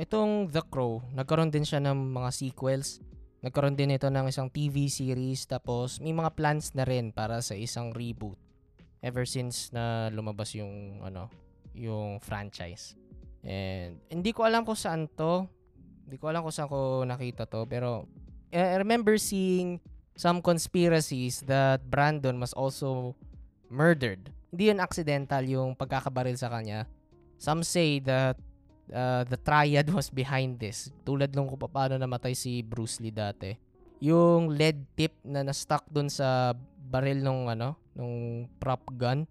Itong 0.00 0.48
The 0.48 0.64
Crow, 0.64 1.04
nagkaroon 1.12 1.52
din 1.52 1.68
siya 1.68 1.76
ng 1.84 1.92
mga 1.92 2.32
sequels. 2.32 3.04
Nagkaroon 3.44 3.76
din 3.76 3.92
ito 3.92 4.08
ng 4.08 4.32
isang 4.32 4.48
TV 4.48 4.88
series 4.88 5.44
tapos 5.44 6.00
may 6.00 6.16
mga 6.16 6.32
plans 6.32 6.72
na 6.72 6.88
rin 6.88 7.12
para 7.12 7.44
sa 7.44 7.52
isang 7.52 7.92
reboot 7.92 8.40
ever 9.04 9.28
since 9.28 9.68
na 9.76 10.08
lumabas 10.08 10.56
yung 10.56 11.04
ano, 11.04 11.28
yung 11.76 12.16
franchise. 12.16 12.96
And 13.44 14.00
hindi 14.08 14.32
ko 14.32 14.48
alam 14.48 14.64
kung 14.64 14.76
saan 14.76 15.04
to. 15.20 15.44
Hindi 16.08 16.16
ko 16.16 16.32
alam 16.32 16.48
kung 16.48 16.56
saan 16.56 16.72
ko 16.72 17.04
nakita 17.04 17.44
to 17.44 17.68
pero 17.68 18.08
I 18.56 18.80
remember 18.80 19.20
seeing 19.20 19.84
some 20.16 20.40
conspiracies 20.40 21.44
that 21.44 21.84
Brandon 21.92 22.40
was 22.40 22.56
also 22.56 23.12
murdered. 23.68 24.32
Hindi 24.48 24.72
yun 24.72 24.80
accidental 24.80 25.44
yung 25.44 25.76
pagkakabaril 25.76 26.40
sa 26.40 26.48
kanya. 26.48 26.88
Some 27.36 27.60
say 27.60 28.00
that 28.08 28.40
uh, 28.92 29.22
the 29.26 29.38
triad 29.38 29.88
was 29.90 30.10
behind 30.10 30.58
this. 30.58 30.90
Tulad 31.06 31.32
nung 31.34 31.48
kung 31.50 31.58
paano 31.58 31.96
namatay 31.96 32.34
si 32.34 32.62
Bruce 32.62 32.98
Lee 33.02 33.14
dati. 33.14 33.54
Yung 34.00 34.52
lead 34.56 34.80
tip 34.96 35.12
na 35.24 35.44
na-stuck 35.44 35.84
dun 35.90 36.08
sa 36.08 36.56
baril 36.90 37.20
nung 37.20 37.46
ano, 37.46 37.76
nung 37.94 38.48
prop 38.58 38.82
gun. 38.96 39.28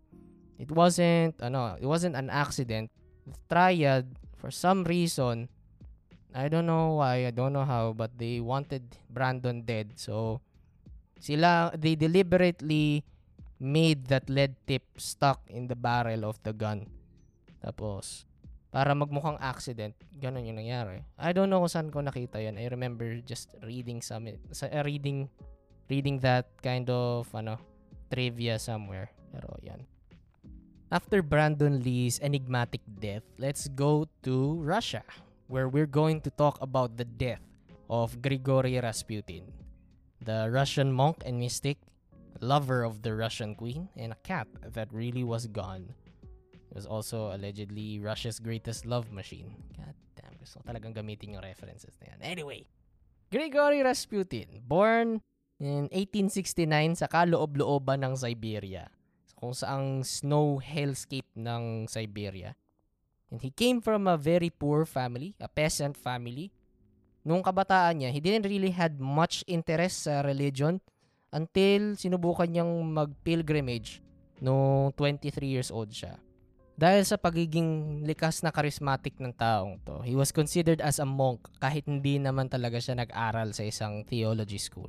It 0.59 0.69
wasn't 0.71 1.39
ano, 1.39 1.79
it 1.79 1.87
wasn't 1.87 2.19
an 2.19 2.27
accident. 2.27 2.91
The 3.27 3.39
triad 3.47 4.05
for 4.39 4.51
some 4.51 4.83
reason 4.83 5.47
I 6.29 6.45
don't 6.45 6.69
know 6.69 7.01
why, 7.01 7.25
I 7.25 7.33
don't 7.33 7.57
know 7.57 7.65
how, 7.65 7.97
but 7.97 8.13
they 8.13 8.37
wanted 8.37 8.85
Brandon 9.09 9.65
dead. 9.65 9.97
So 9.97 10.45
sila 11.17 11.73
they 11.73 11.97
deliberately 11.97 13.01
made 13.59 14.07
that 14.07 14.29
lead 14.29 14.55
tip 14.69 14.85
stuck 14.95 15.43
in 15.49 15.67
the 15.67 15.75
barrel 15.75 16.23
of 16.23 16.37
the 16.45 16.53
gun. 16.53 16.85
Tapos 17.59 18.28
para 18.69 18.93
magmukhang 18.93 19.41
accident, 19.41 19.97
ganun 20.21 20.45
yung 20.45 20.61
nangyari. 20.61 21.01
I 21.17 21.33
don't 21.33 21.49
know 21.49 21.61
kung 21.65 21.73
saan 21.73 21.89
ko 21.89 22.05
nakita 22.05 22.37
yan. 22.37 22.61
I 22.61 22.69
remember 22.69 23.17
just 23.25 23.57
reading 23.65 24.01
some 24.05 24.29
sa 24.53 24.69
uh, 24.69 24.85
reading 24.85 25.25
reading 25.89 26.21
that 26.21 26.45
kind 26.61 26.85
of 26.89 27.25
ano 27.33 27.57
trivia 28.13 28.61
somewhere. 28.61 29.09
Pero 29.33 29.57
yan. 29.61 29.85
After 30.89 31.21
Brandon 31.21 31.77
Lee's 31.81 32.17
enigmatic 32.17 32.81
death, 32.97 33.21
let's 33.37 33.69
go 33.69 34.09
to 34.25 34.57
Russia, 34.57 35.05
where 35.45 35.69
we're 35.69 35.89
going 35.89 36.17
to 36.25 36.33
talk 36.33 36.57
about 36.65 36.97
the 36.97 37.05
death 37.05 37.45
of 37.93 38.21
Grigory 38.25 38.81
Rasputin, 38.81 39.53
the 40.17 40.49
Russian 40.49 40.89
monk 40.89 41.21
and 41.29 41.37
mystic, 41.37 41.77
lover 42.41 42.81
of 42.81 43.05
the 43.05 43.13
Russian 43.13 43.53
queen, 43.53 43.89
and 43.93 44.13
a 44.13 44.19
cat 44.25 44.49
that 44.73 44.89
really 44.89 45.21
was 45.21 45.45
gone. 45.45 45.93
It 46.69 46.77
was 46.77 46.85
also 46.85 47.33
allegedly 47.33 47.97
Russia's 47.97 48.37
greatest 48.37 48.85
love 48.85 49.09
machine. 49.09 49.57
God 49.73 49.97
damn, 50.13 50.37
gusto 50.37 50.61
ko 50.61 50.69
talagang 50.69 50.93
gamitin 50.93 51.33
yung 51.33 51.41
references 51.41 51.97
na 51.97 52.13
yan. 52.13 52.19
Anyway, 52.21 52.69
Grigory 53.33 53.81
Rasputin, 53.81 54.61
born 54.61 55.25
in 55.57 55.89
1869 55.89 57.01
sa 57.01 57.09
kaloob-looban 57.09 58.05
ng 58.05 58.13
Siberia 58.13 58.93
kung 59.33 59.55
saang 59.55 60.05
snow 60.05 60.61
hellscape 60.61 61.29
ng 61.33 61.89
Siberia. 61.89 62.53
And 63.29 63.41
he 63.41 63.49
came 63.49 63.81
from 63.81 64.05
a 64.05 64.17
very 64.17 64.49
poor 64.49 64.85
family, 64.85 65.33
a 65.41 65.49
peasant 65.49 65.97
family. 65.97 66.53
Nung 67.25 67.41
kabataan 67.41 68.01
niya, 68.01 68.09
he 68.13 68.21
didn't 68.21 68.49
really 68.49 68.73
had 68.73 68.97
much 68.97 69.45
interest 69.45 70.09
sa 70.09 70.21
religion 70.25 70.81
until 71.29 71.93
sinubukan 71.97 72.49
niyang 72.49 72.89
mag-pilgrimage 72.89 74.01
no 74.41 74.89
23 74.95 75.45
years 75.45 75.69
old 75.69 75.91
siya. 75.91 76.17
Dahil 76.79 77.03
sa 77.03 77.19
pagiging 77.19 78.01
likas 78.07 78.39
na 78.39 78.55
charismatic 78.55 79.19
ng 79.19 79.35
taong 79.35 79.83
to, 79.83 79.99
he 80.07 80.15
was 80.15 80.31
considered 80.31 80.79
as 80.79 80.95
a 80.95 81.03
monk 81.03 81.43
kahit 81.59 81.83
hindi 81.83 82.15
naman 82.15 82.47
talaga 82.47 82.79
siya 82.79 82.95
nag-aral 82.95 83.51
sa 83.51 83.67
isang 83.67 84.07
theology 84.07 84.55
school. 84.55 84.87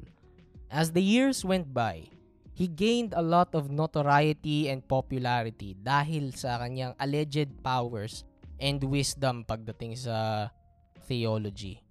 As 0.70 0.94
the 0.94 1.02
years 1.02 1.42
went 1.42 1.74
by, 1.74 2.06
he 2.54 2.70
gained 2.70 3.10
a 3.10 3.26
lot 3.26 3.50
of 3.58 3.74
notoriety 3.74 4.70
and 4.70 4.86
popularity 4.86 5.74
dahil 5.82 6.30
sa 6.30 6.62
kanyang 6.62 6.94
alleged 7.02 7.58
powers 7.58 8.22
and 8.62 8.78
wisdom 8.86 9.42
pagdating 9.42 9.98
sa 9.98 10.46
theology. 11.10 11.82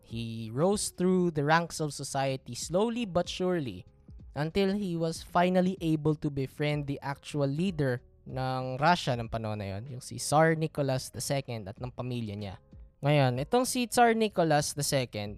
He 0.00 0.48
rose 0.56 0.88
through 0.88 1.36
the 1.36 1.44
ranks 1.44 1.84
of 1.84 1.92
society 1.92 2.56
slowly 2.56 3.04
but 3.04 3.28
surely 3.28 3.84
until 4.32 4.72
he 4.72 4.96
was 4.96 5.20
finally 5.20 5.76
able 5.84 6.16
to 6.24 6.32
befriend 6.32 6.88
the 6.88 6.96
actual 7.04 7.44
leader 7.44 8.00
ng 8.24 8.80
Russia 8.80 9.14
ng 9.14 9.28
panahon 9.28 9.60
na 9.60 9.76
yon, 9.76 9.96
yung 9.96 10.02
si 10.04 10.16
Tsar 10.16 10.56
Nicholas 10.56 11.12
II 11.12 11.68
at 11.68 11.76
ng 11.76 11.92
pamilya 11.92 12.34
niya. 12.36 12.56
Ngayon, 13.04 13.36
itong 13.44 13.68
si 13.68 13.84
Tsar 13.84 14.16
Nicholas 14.16 14.72
II, 14.72 15.36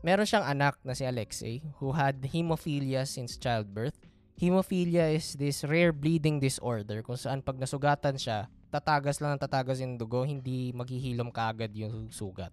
meron 0.00 0.26
siyang 0.26 0.46
anak 0.46 0.78
na 0.86 0.94
si 0.94 1.02
Alexei 1.02 1.60
who 1.82 1.90
had 1.90 2.22
hemophilia 2.22 3.02
since 3.02 3.34
childbirth 3.36 3.98
Hemophilia 4.40 5.12
is 5.12 5.36
this 5.36 5.60
rare 5.68 5.92
bleeding 5.92 6.40
disorder 6.40 7.04
kung 7.04 7.20
saan 7.20 7.44
pag 7.44 7.60
nasugatan 7.60 8.16
siya, 8.16 8.48
tatagas 8.72 9.20
lang 9.20 9.36
ng 9.36 9.42
tatagas 9.44 9.84
yung 9.84 10.00
dugo, 10.00 10.24
hindi 10.24 10.72
maghihilom 10.72 11.28
kaagad 11.28 11.76
yung 11.76 12.08
sugat. 12.08 12.48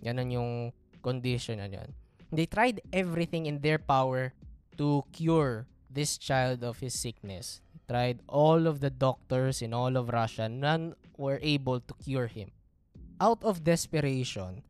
Yan 0.00 0.16
yung 0.32 0.72
condition 1.04 1.60
na 1.60 1.68
yan. 1.68 1.92
They 2.32 2.48
tried 2.48 2.80
everything 2.88 3.44
in 3.44 3.60
their 3.60 3.76
power 3.76 4.32
to 4.80 5.04
cure 5.12 5.68
this 5.92 6.16
child 6.16 6.64
of 6.64 6.80
his 6.80 6.96
sickness. 6.96 7.60
Tried 7.90 8.22
all 8.30 8.70
of 8.70 8.78
the 8.78 8.94
doctors 8.94 9.58
in 9.58 9.74
all 9.74 9.98
of 9.98 10.14
Russia. 10.14 10.46
None 10.46 10.94
were 11.18 11.42
able 11.42 11.82
to 11.82 11.94
cure 11.98 12.30
him. 12.30 12.54
Out 13.18 13.42
of 13.42 13.66
desperation, 13.66 14.62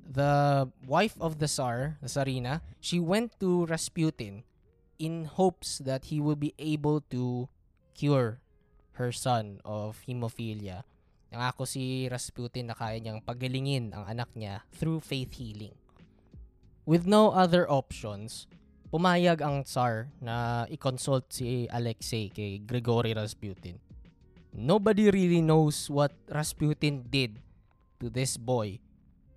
the 0.00 0.72
wife 0.88 1.12
of 1.20 1.44
the 1.44 1.44
Tsar, 1.44 2.00
the 2.00 2.08
Tsarina, 2.08 2.64
she 2.80 2.96
went 2.96 3.36
to 3.44 3.68
Rasputin 3.68 4.48
in 4.96 5.28
hopes 5.28 5.76
that 5.84 6.08
he 6.08 6.24
will 6.24 6.40
be 6.40 6.56
able 6.56 7.04
to 7.12 7.52
cure 7.92 8.40
her 8.96 9.12
son 9.12 9.60
of 9.60 10.00
hemophilia. 10.08 10.88
Nangako 11.28 11.68
si 11.68 12.08
Rasputin 12.08 12.72
na 12.72 12.74
kaya 12.78 12.96
niyang 12.96 13.20
pagalingin 13.20 13.92
ang 13.92 14.08
anak 14.08 14.32
niya 14.32 14.64
through 14.72 15.04
faith 15.04 15.36
healing. 15.36 15.76
With 16.88 17.04
no 17.04 17.28
other 17.28 17.68
options, 17.68 18.48
pumayag 18.94 19.42
ang 19.42 19.66
Tsar 19.66 20.06
na 20.22 20.62
i-consult 20.70 21.26
si 21.34 21.66
Alexei 21.74 22.30
kay 22.30 22.62
Grigory 22.62 23.10
Rasputin. 23.10 23.82
Nobody 24.54 25.10
really 25.10 25.42
knows 25.42 25.90
what 25.90 26.14
Rasputin 26.30 27.02
did 27.10 27.42
to 27.98 28.06
this 28.06 28.38
boy. 28.38 28.78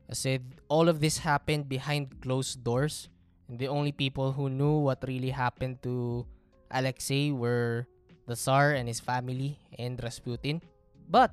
Kasi 0.05 0.45
all 0.69 0.85
of 0.85 1.01
this 1.01 1.25
happened 1.25 1.65
behind 1.65 2.21
closed 2.21 2.61
doors 2.61 3.09
And 3.47 3.59
the 3.59 3.71
only 3.71 3.95
people 3.95 4.35
who 4.35 4.51
knew 4.51 4.83
what 4.83 4.99
really 5.07 5.31
happened 5.31 5.79
to 5.83 6.27
Alexei 6.69 7.31
were 7.31 7.87
the 8.27 8.35
Tsar 8.35 8.75
and 8.75 8.91
his 8.91 8.99
family 8.99 9.55
and 9.79 9.95
Rasputin. 10.03 10.59
But 11.07 11.31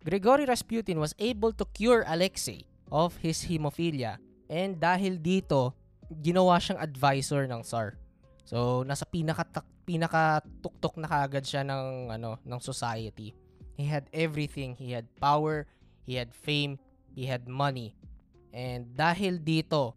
Grigory 0.00 0.48
Rasputin 0.48 0.98
was 0.98 1.12
able 1.20 1.52
to 1.52 1.68
cure 1.76 2.04
Alexei 2.08 2.64
of 2.88 3.20
his 3.20 3.44
hemophilia. 3.44 4.16
And 4.48 4.80
dahil 4.80 5.20
dito, 5.20 5.76
ginawa 6.18 6.58
siyang 6.58 6.82
advisor 6.82 7.46
ng 7.46 7.62
Tsar. 7.62 7.94
So, 8.42 8.82
nasa 8.82 9.06
pinaka 9.06 9.46
pinaka 9.86 10.42
tuktok 10.58 10.98
na 10.98 11.06
kagad 11.06 11.46
siya 11.46 11.62
ng 11.62 12.10
ano 12.10 12.38
ng 12.42 12.60
society. 12.62 13.30
He 13.78 13.86
had 13.86 14.10
everything. 14.10 14.74
He 14.74 14.92
had 14.92 15.06
power, 15.22 15.70
he 16.04 16.18
had 16.18 16.34
fame, 16.34 16.82
he 17.14 17.30
had 17.30 17.46
money. 17.46 17.94
And 18.50 18.90
dahil 18.98 19.38
dito, 19.38 19.94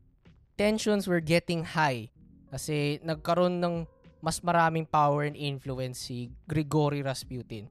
tensions 0.53 1.09
were 1.09 1.21
getting 1.21 1.65
high 1.65 2.13
kasi 2.53 3.01
nagkaroon 3.01 3.57
ng 3.57 3.89
mas 4.21 4.39
maraming 4.39 4.85
power 4.87 5.25
and 5.25 5.35
influence 5.35 6.07
si 6.07 6.31
Grigory 6.47 7.01
Rasputin. 7.01 7.67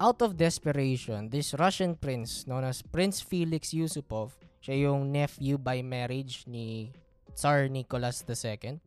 Out 0.00 0.22
of 0.22 0.38
desperation, 0.38 1.28
this 1.28 1.52
Russian 1.52 1.98
prince 1.98 2.46
known 2.46 2.64
as 2.64 2.80
Prince 2.80 3.20
Felix 3.20 3.74
Yusupov, 3.74 4.36
siya 4.62 4.88
yung 4.88 5.12
nephew 5.12 5.60
by 5.60 5.84
marriage 5.84 6.48
ni 6.48 6.94
Tsar 7.36 7.68
Nicholas 7.68 8.24
II. 8.24 8.80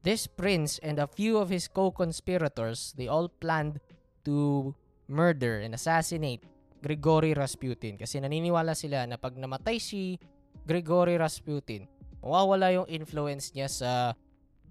This 0.00 0.24
prince 0.24 0.80
and 0.80 0.96
a 0.96 1.04
few 1.04 1.36
of 1.36 1.52
his 1.52 1.68
co-conspirators, 1.68 2.96
they 2.96 3.04
all 3.06 3.28
planned 3.28 3.84
to 4.24 4.72
murder 5.04 5.60
and 5.60 5.76
assassinate 5.76 6.40
Grigory 6.80 7.36
Rasputin 7.36 8.00
kasi 8.00 8.16
naniniwala 8.16 8.72
sila 8.72 9.04
na 9.04 9.20
pag 9.20 9.36
namatay 9.36 9.76
si 9.76 10.16
Grigory 10.64 11.20
Rasputin, 11.20 11.84
mawawala 12.24 12.72
yung 12.72 12.88
influence 12.88 13.52
niya 13.52 13.68
sa 13.68 14.16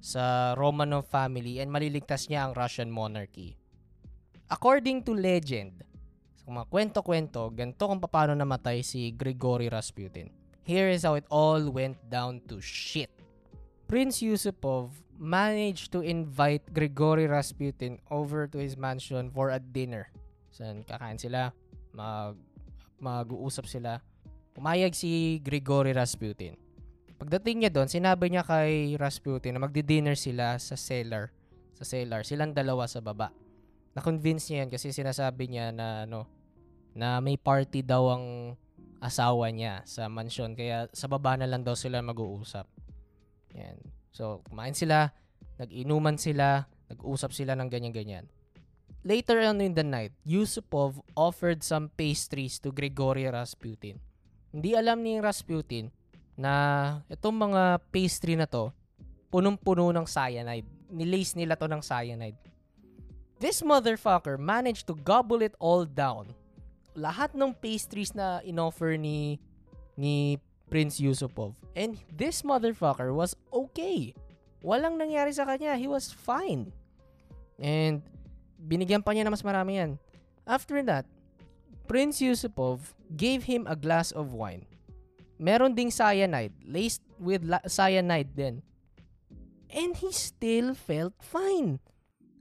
sa 0.02 0.56
Romanov 0.58 1.06
family 1.06 1.62
and 1.62 1.70
maliligtas 1.70 2.26
niya 2.26 2.50
ang 2.50 2.58
Russian 2.58 2.90
monarchy. 2.90 3.54
According 4.50 5.06
to 5.06 5.14
legend, 5.14 5.86
sa 6.34 6.50
mga 6.50 6.66
kwento-kwento, 6.72 7.54
ganito 7.54 7.86
kung 7.86 8.02
paano 8.02 8.34
namatay 8.34 8.82
si 8.82 9.14
Grigory 9.14 9.70
Rasputin. 9.70 10.34
Here 10.66 10.90
is 10.90 11.06
how 11.06 11.14
it 11.14 11.30
all 11.30 11.70
went 11.70 12.02
down 12.10 12.42
to 12.50 12.58
shit. 12.58 13.12
Prince 13.90 14.22
Yusupov 14.22 14.94
managed 15.18 15.90
to 15.90 16.06
invite 16.06 16.62
Grigory 16.70 17.26
Rasputin 17.26 17.98
over 18.14 18.46
to 18.46 18.62
his 18.62 18.78
mansion 18.78 19.34
for 19.34 19.50
a 19.50 19.58
dinner. 19.58 20.14
Saan 20.54 20.86
kakain 20.86 21.18
sila, 21.18 21.50
mag, 21.90 22.38
mag-uusap 23.02 23.66
sila. 23.66 23.98
Pumayag 24.54 24.94
si 24.94 25.42
Grigory 25.42 25.98
Rasputin. 25.98 26.54
Pagdating 27.18 27.66
niya 27.66 27.74
doon, 27.74 27.90
sinabi 27.90 28.30
niya 28.30 28.46
kay 28.46 28.94
Rasputin 28.94 29.58
na 29.58 29.66
magdi-dinner 29.66 30.14
sila 30.14 30.62
sa 30.62 30.78
cellar. 30.78 31.34
Sa 31.74 31.82
cellar. 31.82 32.22
Silang 32.22 32.54
dalawa 32.54 32.86
sa 32.86 33.02
baba. 33.02 33.34
Na-convince 33.98 34.54
niya 34.54 34.64
yan 34.64 34.70
kasi 34.70 34.94
sinasabi 34.94 35.50
niya 35.50 35.74
na 35.74 36.06
ano, 36.06 36.30
na 36.94 37.18
may 37.26 37.42
party 37.42 37.82
daw 37.82 38.06
ang 38.14 38.54
asawa 39.02 39.50
niya 39.50 39.82
sa 39.90 40.06
mansion. 40.06 40.54
Kaya 40.54 40.86
sa 40.94 41.10
baba 41.10 41.42
na 41.42 41.50
lang 41.50 41.66
daw 41.66 41.74
sila 41.74 42.06
mag-uusap. 42.06 42.70
Yan. 43.60 43.78
So, 44.16 44.42
kumain 44.48 44.74
sila, 44.74 45.12
nag-inuman 45.60 46.16
sila, 46.16 46.66
nag-usap 46.88 47.36
sila 47.36 47.54
ng 47.60 47.68
ganyan-ganyan. 47.68 48.26
Later 49.04 49.40
on 49.48 49.64
in 49.64 49.76
the 49.76 49.84
night, 49.84 50.12
Yusupov 50.28 51.00
offered 51.16 51.64
some 51.64 51.88
pastries 51.96 52.60
to 52.60 52.72
Grigory 52.72 53.28
Rasputin. 53.28 54.00
Hindi 54.52 54.76
alam 54.76 55.00
ni 55.00 55.20
Rasputin 55.24 55.88
na 56.36 56.54
itong 57.08 57.36
mga 57.36 57.80
pastry 57.92 58.36
na 58.36 58.48
to, 58.48 58.72
punong-puno 59.32 59.92
ng 59.96 60.08
cyanide. 60.08 60.68
Nilace 60.90 61.38
nila 61.38 61.56
to 61.56 61.70
ng 61.70 61.84
cyanide. 61.84 62.36
This 63.40 63.64
motherfucker 63.64 64.36
managed 64.36 64.84
to 64.92 65.00
gobble 65.00 65.40
it 65.40 65.56
all 65.64 65.88
down. 65.88 66.36
Lahat 66.92 67.32
ng 67.32 67.56
pastries 67.56 68.12
na 68.12 68.44
inoffer 68.44 69.00
ni 69.00 69.40
ni 69.96 70.40
Prince 70.70 71.02
Yusupov. 71.02 71.58
And 71.74 71.98
this 72.14 72.46
motherfucker 72.46 73.12
was 73.12 73.34
okay. 73.52 74.14
Walang 74.62 75.02
nangyari 75.02 75.34
sa 75.34 75.44
kanya. 75.50 75.76
He 75.76 75.90
was 75.90 76.14
fine. 76.14 76.70
And 77.58 78.06
binigyan 78.56 79.04
pa 79.04 79.12
niya 79.12 79.26
na 79.26 79.34
mas 79.34 79.44
marami 79.44 79.82
yan. 79.82 79.92
After 80.46 80.82
that, 80.86 81.10
Prince 81.90 82.22
Yusupov 82.22 82.94
gave 83.18 83.50
him 83.50 83.66
a 83.66 83.74
glass 83.74 84.14
of 84.14 84.38
wine. 84.38 84.70
Meron 85.42 85.74
ding 85.74 85.90
cyanide, 85.90 86.54
laced 86.68 87.02
with 87.18 87.42
la- 87.48 87.66
cyanide 87.66 88.36
din. 88.36 88.62
And 89.70 89.98
he 89.98 90.14
still 90.14 90.74
felt 90.74 91.14
fine 91.22 91.80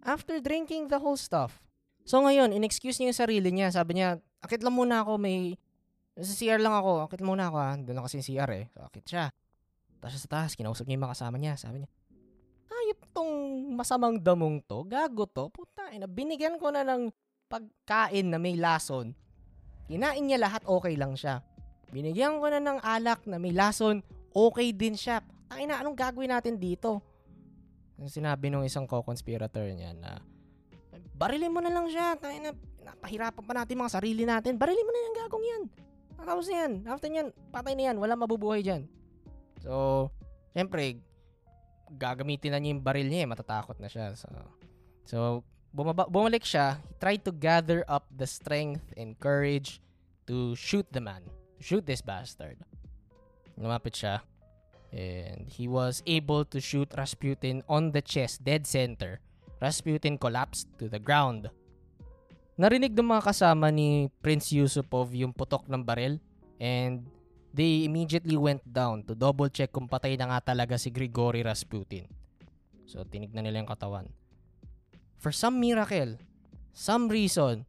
after 0.05 0.41
drinking 0.41 0.89
the 0.89 0.99
whole 0.99 1.17
stuff. 1.17 1.61
So 2.09 2.25
ngayon, 2.25 2.57
in-excuse 2.57 2.97
niya 2.99 3.13
yung 3.13 3.21
sarili 3.21 3.51
niya. 3.53 3.69
Sabi 3.69 4.01
niya, 4.01 4.17
akit 4.41 4.65
lang 4.65 4.73
muna 4.77 5.05
ako, 5.05 5.21
may... 5.21 5.61
Sa 6.19 6.35
CR 6.35 6.59
lang 6.59 6.75
ako, 6.75 7.07
akit 7.07 7.23
muna 7.23 7.47
ako 7.47 7.59
ha. 7.63 7.79
Doon 7.79 7.95
na 7.95 8.03
kasi 8.03 8.19
yung 8.19 8.27
CR 8.27 8.51
eh. 8.59 8.65
So, 8.75 8.83
akit 8.83 9.07
siya. 9.07 9.31
Tapos 10.03 10.19
sa 10.19 10.31
taas, 10.31 10.59
kinausap 10.59 10.87
niya 10.87 10.99
yung 10.99 11.07
mga 11.07 11.15
kasama 11.15 11.37
niya. 11.39 11.55
Sabi 11.55 11.83
niya, 11.83 11.91
ayop 12.67 13.01
tong 13.15 13.33
masamang 13.79 14.19
damong 14.19 14.59
to. 14.67 14.83
Gago 14.83 15.31
to. 15.31 15.47
Puta, 15.51 15.95
ina, 15.95 16.11
binigyan 16.11 16.59
ko 16.59 16.75
na 16.75 16.83
ng 16.83 17.15
pagkain 17.47 18.27
na 18.27 18.39
may 18.43 18.59
lason. 18.59 19.15
Kinain 19.87 20.21
niya 20.21 20.43
lahat, 20.43 20.67
okay 20.67 20.99
lang 20.99 21.15
siya. 21.15 21.39
Binigyan 21.95 22.43
ko 22.43 22.51
na 22.51 22.61
ng 22.61 22.79
alak 22.83 23.25
na 23.25 23.39
may 23.41 23.55
lason, 23.55 24.03
okay 24.35 24.75
din 24.75 24.99
siya. 24.99 25.23
Ay 25.49 25.65
na, 25.71 25.81
anong 25.81 25.97
gagawin 25.97 26.35
natin 26.35 26.59
dito? 26.61 27.01
Sinabi 28.11 28.51
nung 28.53 28.67
isang 28.67 28.85
co-conspirator 28.91 29.65
niya 29.71 29.97
na, 29.97 30.19
barilin 31.17 31.55
mo 31.55 31.63
na 31.63 31.73
lang 31.73 31.89
siya. 31.89 32.15
Tayo 32.19 32.37
na, 32.43 32.53
napahirapan 32.85 33.43
pa 33.43 33.53
natin 33.55 33.81
mga 33.81 33.95
sarili 33.95 34.23
natin. 34.29 34.61
Barilin 34.61 34.87
mo 34.87 34.93
na 34.93 35.01
yung 35.09 35.17
gagong 35.25 35.47
yan. 35.47 35.63
Tapos 36.19 36.51
na 36.51 36.55
yan. 36.67 36.73
After 36.85 37.09
yan, 37.09 37.29
patay 37.55 37.75
na 37.79 37.91
yan. 37.93 37.97
Wala 38.03 38.19
mabubuhay 38.19 38.61
dyan. 38.61 38.85
So, 39.63 40.07
syempre, 40.53 41.01
gagamitin 41.95 42.53
na 42.53 42.59
niya 42.61 42.77
yung 42.77 42.85
baril 42.85 43.09
niya 43.09 43.25
eh. 43.25 43.31
Matatakot 43.31 43.79
na 43.81 43.89
siya. 43.89 44.13
So, 44.13 44.29
so 45.09 45.19
bumaba, 45.73 46.05
bumalik 46.11 46.45
siya. 46.45 46.83
He 46.85 46.95
tried 47.01 47.23
to 47.25 47.33
gather 47.33 47.87
up 47.89 48.05
the 48.13 48.27
strength 48.27 48.85
and 48.99 49.17
courage 49.17 49.81
to 50.29 50.53
shoot 50.59 50.85
the 50.93 51.01
man. 51.01 51.25
To 51.59 51.63
shoot 51.65 51.85
this 51.87 52.05
bastard. 52.05 52.61
Lumapit 53.57 53.97
siya. 53.97 54.21
And 54.89 55.49
he 55.49 55.69
was 55.69 56.01
able 56.09 56.45
to 56.49 56.61
shoot 56.61 56.89
Rasputin 56.97 57.61
on 57.69 57.93
the 57.93 58.01
chest, 58.01 58.45
dead 58.45 58.65
center. 58.65 59.21
Rasputin 59.61 60.17
collapsed 60.17 60.71
to 60.79 60.89
the 60.89 61.03
ground. 61.03 61.51
Narinig 62.59 62.91
ng 62.91 63.07
mga 63.07 63.23
kasama 63.23 63.71
ni 63.71 64.11
Prince 64.19 64.51
Yusupov 64.51 65.15
yung 65.15 65.31
putok 65.31 65.71
ng 65.71 65.79
baril 65.79 66.19
and 66.59 67.07
they 67.55 67.87
immediately 67.87 68.35
went 68.35 68.59
down 68.67 69.07
to 69.07 69.15
double 69.15 69.47
check 69.47 69.71
kung 69.71 69.87
patay 69.87 70.19
na 70.19 70.27
nga 70.27 70.51
talaga 70.51 70.75
si 70.75 70.91
Grigory 70.91 71.47
Rasputin. 71.47 72.11
So 72.83 73.07
tinignan 73.07 73.47
nila 73.47 73.63
yung 73.63 73.71
katawan. 73.71 74.11
For 75.23 75.31
some 75.31 75.63
miracle, 75.63 76.19
some 76.75 77.07
reason, 77.07 77.63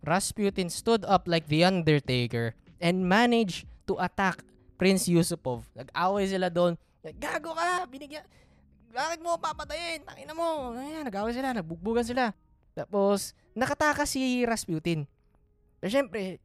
Rasputin 0.00 0.72
stood 0.72 1.04
up 1.04 1.28
like 1.28 1.44
the 1.52 1.68
Undertaker 1.68 2.56
and 2.80 3.04
managed 3.04 3.68
to 3.84 4.00
attack 4.00 4.40
Prince 4.80 5.12
Yusupov. 5.12 5.68
Nag-away 5.76 6.24
sila 6.24 6.48
doon. 6.48 6.72
Gago 7.20 7.52
ka! 7.52 7.84
Binigyan... 7.84 8.24
Bakit 8.96 9.20
mo 9.20 9.36
papatayin? 9.36 10.08
Tangina 10.08 10.32
mo! 10.32 10.72
Ayan, 10.72 11.04
nag-away 11.04 11.36
sila. 11.36 11.52
Nagbugbugan 11.52 12.00
sila. 12.00 12.32
Tapos, 12.74 13.34
nakatakas 13.54 14.14
si 14.14 14.46
Rasputin. 14.46 15.04
Pero 15.80 15.90
syempre, 15.90 16.38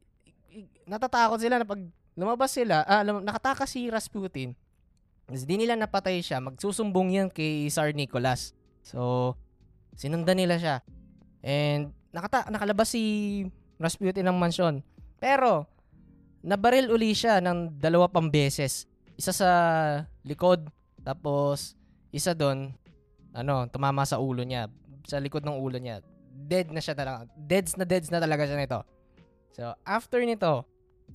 i- 0.50 0.68
natatakot 0.88 1.38
sila 1.38 1.60
na 1.60 1.66
pag 1.68 1.80
lumabas 2.16 2.50
sila, 2.50 2.82
ah, 2.88 3.04
nakatakas 3.04 3.76
si 3.76 3.92
Rasputin. 3.92 4.56
Tapos 5.26 5.42
di 5.42 5.58
nila 5.58 5.74
napatay 5.74 6.22
siya, 6.22 6.38
magsusumbong 6.38 7.10
yan 7.12 7.28
kay 7.28 7.66
Tsar 7.66 7.90
Nicholas. 7.92 8.54
So, 8.86 9.34
sinundan 9.98 10.38
nila 10.38 10.56
siya. 10.56 10.76
And 11.42 11.90
nakata 12.14 12.46
nakalabas 12.48 12.94
si 12.94 13.02
Rasputin 13.76 14.24
ng 14.30 14.38
mansyon. 14.38 14.80
Pero, 15.18 15.66
nabaril 16.46 16.88
uli 16.94 17.12
siya 17.12 17.42
ng 17.42 17.76
dalawa 17.82 18.06
pang 18.06 18.30
beses. 18.30 18.86
Isa 19.18 19.34
sa 19.34 19.50
likod, 20.22 20.70
tapos 21.02 21.74
isa 22.14 22.32
doon, 22.32 22.70
ano, 23.34 23.66
tumama 23.68 24.06
sa 24.06 24.22
ulo 24.22 24.46
niya. 24.46 24.70
Sa 25.04 25.18
likod 25.18 25.42
ng 25.42 25.58
ulo 25.58 25.76
niya. 25.76 26.00
Dead 26.36 26.68
na 26.68 26.84
siya 26.84 26.92
talaga. 26.92 27.24
Deads 27.32 27.80
na 27.80 27.88
deads 27.88 28.12
na 28.12 28.20
talaga 28.20 28.44
siya 28.44 28.60
nito. 28.60 28.80
So, 29.56 29.72
after 29.88 30.20
nito, 30.20 30.68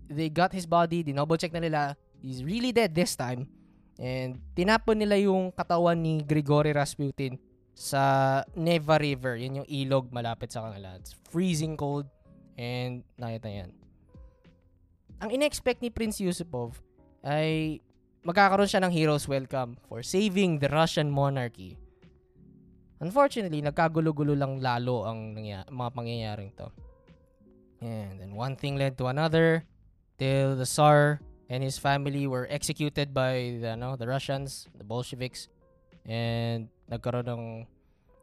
they 0.09 0.33
got 0.33 0.49
his 0.49 0.65
body, 0.65 1.05
dinoble 1.05 1.37
check 1.37 1.53
na 1.53 1.61
nila. 1.61 1.93
He's 2.17 2.41
really 2.41 2.73
dead 2.73 2.97
this 2.97 3.13
time. 3.13 3.45
And 4.01 4.41
tinapon 4.57 4.97
nila 4.97 5.21
yung 5.21 5.53
katawan 5.53 6.01
ni 6.01 6.25
Grigory 6.25 6.73
Rasputin 6.73 7.37
sa 7.77 8.41
Neva 8.57 8.97
River. 8.97 9.37
Yun 9.37 9.61
yung 9.61 9.69
ilog 9.69 10.09
malapit 10.09 10.49
sa 10.49 10.65
kanila. 10.65 10.97
It's 10.97 11.13
freezing 11.29 11.77
cold. 11.77 12.09
And 12.57 13.05
nakita 13.17 13.49
yan. 13.49 13.69
Ang 15.21 15.29
inexpect 15.37 15.85
ni 15.85 15.93
Prince 15.93 16.17
Yusupov 16.17 16.81
ay 17.21 17.77
magkakaroon 18.25 18.69
siya 18.69 18.81
ng 18.81 18.93
hero's 18.93 19.29
welcome 19.29 19.77
for 19.85 20.01
saving 20.01 20.57
the 20.61 20.69
Russian 20.69 21.09
monarchy. 21.09 21.77
Unfortunately, 23.01 23.65
nagkagulo-gulo 23.65 24.37
lang 24.37 24.61
lalo 24.61 25.09
ang 25.09 25.33
nangya- 25.33 25.65
mga 25.73 25.91
pangyayaring 25.91 26.51
to. 26.53 26.69
And 27.81 28.21
then 28.21 28.37
one 28.37 28.53
thing 28.53 28.77
led 28.77 28.93
to 29.01 29.09
another 29.09 29.65
till 30.21 30.53
the 30.53 30.69
Tsar 30.69 31.17
and 31.49 31.65
his 31.65 31.81
family 31.81 32.29
were 32.29 32.45
executed 32.45 33.09
by 33.09 33.57
the, 33.57 33.73
ano, 33.73 33.97
the 33.97 34.05
Russians, 34.05 34.69
the 34.77 34.85
Bolsheviks. 34.85 35.49
And 36.05 36.69
nagkaroon 36.93 37.25
ng 37.25 37.45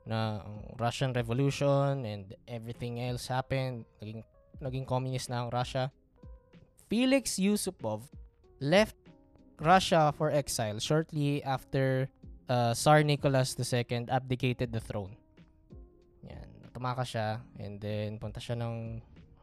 na 0.09 0.41
Russian 0.81 1.13
Revolution 1.13 2.07
and 2.07 2.33
everything 2.49 3.03
else 3.03 3.29
happened. 3.29 3.85
Naging, 4.01 4.25
naging 4.63 4.87
communist 4.89 5.29
na 5.29 5.45
ang 5.45 5.51
Russia. 5.51 5.93
Felix 6.89 7.37
Yusupov 7.37 8.09
left 8.63 8.97
Russia 9.61 10.15
for 10.17 10.31
exile 10.31 10.79
shortly 10.79 11.45
after 11.45 12.09
uh, 12.49 12.73
Tsar 12.75 13.05
Nicholas 13.05 13.55
II 13.55 14.09
abdicated 14.09 14.73
the 14.73 14.81
throne. 14.81 15.15
Yan. 16.27 16.49
Tumakas 16.73 17.15
siya 17.15 17.45
and 17.61 17.79
then 17.79 18.17
punta 18.19 18.41
siya 18.41 18.57
ng 18.59 18.99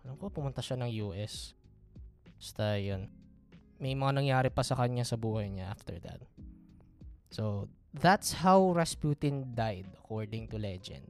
alam 0.06 0.16
ko 0.22 0.30
pumunta 0.30 0.62
siya 0.62 0.78
ng 0.78 0.90
US. 1.10 1.58
Basta 2.38 2.78
yun. 2.78 3.10
May 3.82 3.98
mga 3.98 4.22
nangyari 4.22 4.50
pa 4.54 4.62
sa 4.62 4.78
kanya 4.78 5.02
sa 5.02 5.18
buhay 5.18 5.50
niya 5.50 5.74
after 5.74 5.98
that. 6.06 6.22
So, 7.34 7.68
that's 7.92 8.32
how 8.46 8.72
Rasputin 8.72 9.58
died 9.58 9.90
according 9.98 10.48
to 10.54 10.62
legend. 10.62 11.10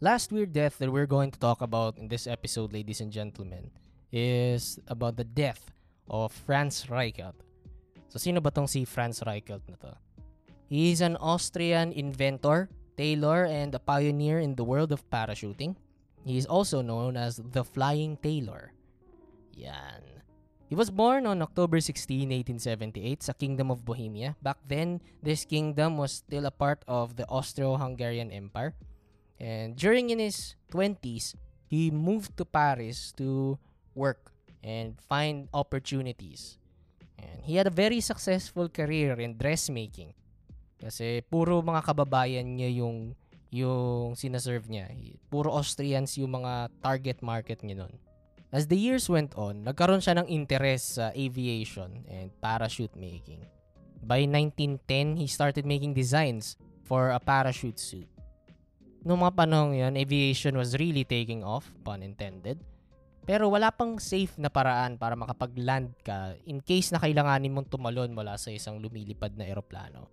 Last 0.00 0.30
weird 0.30 0.54
death 0.54 0.78
that 0.78 0.92
we're 0.92 1.10
going 1.10 1.34
to 1.34 1.40
talk 1.40 1.60
about 1.60 1.98
in 1.98 2.06
this 2.06 2.30
episode, 2.30 2.72
ladies 2.72 3.02
and 3.02 3.10
gentlemen, 3.10 3.74
is 4.12 4.78
about 4.86 5.16
the 5.16 5.26
death 5.26 5.72
of 6.08 6.32
Franz 6.32 6.86
Reichelt. 6.86 7.36
So, 8.08 8.22
sino 8.22 8.40
ba 8.40 8.54
tong 8.54 8.70
si 8.70 8.86
Franz 8.86 9.20
Reichelt 9.26 9.66
na 9.66 9.76
to? 9.82 9.92
He's 10.68 11.00
an 11.00 11.14
Austrian 11.16 11.92
inventor, 11.92 12.68
tailor, 12.96 13.46
and 13.46 13.74
a 13.74 13.78
pioneer 13.78 14.40
in 14.40 14.54
the 14.54 14.64
world 14.64 14.90
of 14.90 15.08
parachuting. 15.10 15.76
He 16.26 16.36
is 16.36 16.46
also 16.46 16.82
known 16.82 17.16
as 17.16 17.38
the 17.38 17.62
Flying 17.62 18.18
Tailor. 18.18 18.72
Yan. 19.54 20.02
He 20.66 20.74
was 20.74 20.90
born 20.90 21.26
on 21.26 21.42
October 21.42 21.78
16, 21.78 22.26
1878 22.58 23.22
sa 23.22 23.32
Kingdom 23.32 23.70
of 23.70 23.86
Bohemia. 23.86 24.34
Back 24.42 24.58
then, 24.66 24.98
this 25.22 25.46
kingdom 25.46 25.96
was 25.96 26.26
still 26.26 26.46
a 26.46 26.50
part 26.50 26.82
of 26.88 27.14
the 27.14 27.22
Austro-Hungarian 27.30 28.34
Empire. 28.34 28.74
And 29.38 29.76
during 29.76 30.10
in 30.10 30.18
his 30.18 30.56
20s, 30.74 31.38
he 31.70 31.92
moved 31.94 32.36
to 32.38 32.44
Paris 32.44 33.14
to 33.22 33.58
work 33.94 34.34
and 34.64 34.98
find 35.06 35.46
opportunities. 35.54 36.58
And 37.14 37.46
he 37.46 37.54
had 37.54 37.68
a 37.68 37.74
very 37.74 38.00
successful 38.00 38.68
career 38.68 39.14
in 39.14 39.38
dressmaking. 39.38 40.14
Kasi 40.76 41.24
puro 41.26 41.60
mga 41.64 41.82
kababayan 41.82 42.44
niya 42.44 42.84
yung 42.84 43.16
yung 43.54 44.12
sinaserve 44.18 44.68
niya. 44.68 44.90
Puro 45.32 45.54
Austrians 45.54 46.18
yung 46.20 46.42
mga 46.42 46.68
target 46.82 47.22
market 47.24 47.62
niya 47.62 47.86
nun. 47.86 47.94
As 48.54 48.70
the 48.70 48.78
years 48.78 49.10
went 49.10 49.34
on, 49.34 49.66
nagkaroon 49.66 50.00
siya 50.00 50.22
ng 50.22 50.28
interest 50.30 51.00
sa 51.00 51.10
aviation 51.16 52.06
and 52.06 52.30
parachute 52.38 52.94
making. 52.94 53.42
By 54.06 54.22
1910, 54.28 55.18
he 55.18 55.26
started 55.26 55.66
making 55.66 55.96
designs 55.96 56.54
for 56.86 57.10
a 57.10 57.18
parachute 57.18 57.82
suit. 57.82 58.06
Noong 59.02 59.22
mga 59.22 59.34
panahon 59.34 59.74
yun, 59.74 59.94
aviation 59.98 60.54
was 60.54 60.78
really 60.78 61.02
taking 61.02 61.42
off, 61.42 61.66
pun 61.82 62.06
intended. 62.06 62.62
Pero 63.26 63.50
wala 63.50 63.74
pang 63.74 63.98
safe 63.98 64.38
na 64.38 64.46
paraan 64.46 64.94
para 64.94 65.18
makapag-land 65.18 65.90
ka 66.06 66.38
in 66.46 66.62
case 66.62 66.94
na 66.94 67.02
kailanganin 67.02 67.50
mong 67.50 67.66
tumalon 67.66 68.14
mula 68.14 68.38
sa 68.38 68.54
isang 68.54 68.78
lumilipad 68.78 69.34
na 69.34 69.42
eroplano. 69.42 70.06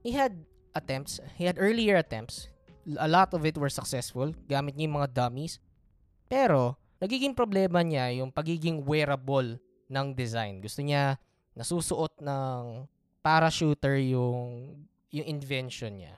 He 0.00 0.16
had 0.16 0.36
attempts, 0.74 1.20
he 1.36 1.44
had 1.44 1.60
earlier 1.60 1.96
attempts. 1.96 2.48
A 2.98 3.08
lot 3.08 3.34
of 3.36 3.44
it 3.44 3.56
were 3.60 3.68
successful, 3.68 4.32
gamit 4.48 4.74
niya 4.74 4.88
yung 4.88 4.96
mga 4.96 5.12
dummies. 5.12 5.60
Pero, 6.30 6.80
nagiging 7.00 7.36
problema 7.36 7.84
niya 7.84 8.12
yung 8.16 8.32
pagiging 8.32 8.84
wearable 8.84 9.60
ng 9.90 10.06
design. 10.14 10.60
Gusto 10.60 10.80
niya 10.80 11.18
nasusuot 11.56 12.22
ng 12.22 12.86
parachuter 13.20 14.00
yung 14.00 14.80
yung 15.10 15.26
invention 15.26 16.00
niya. 16.00 16.14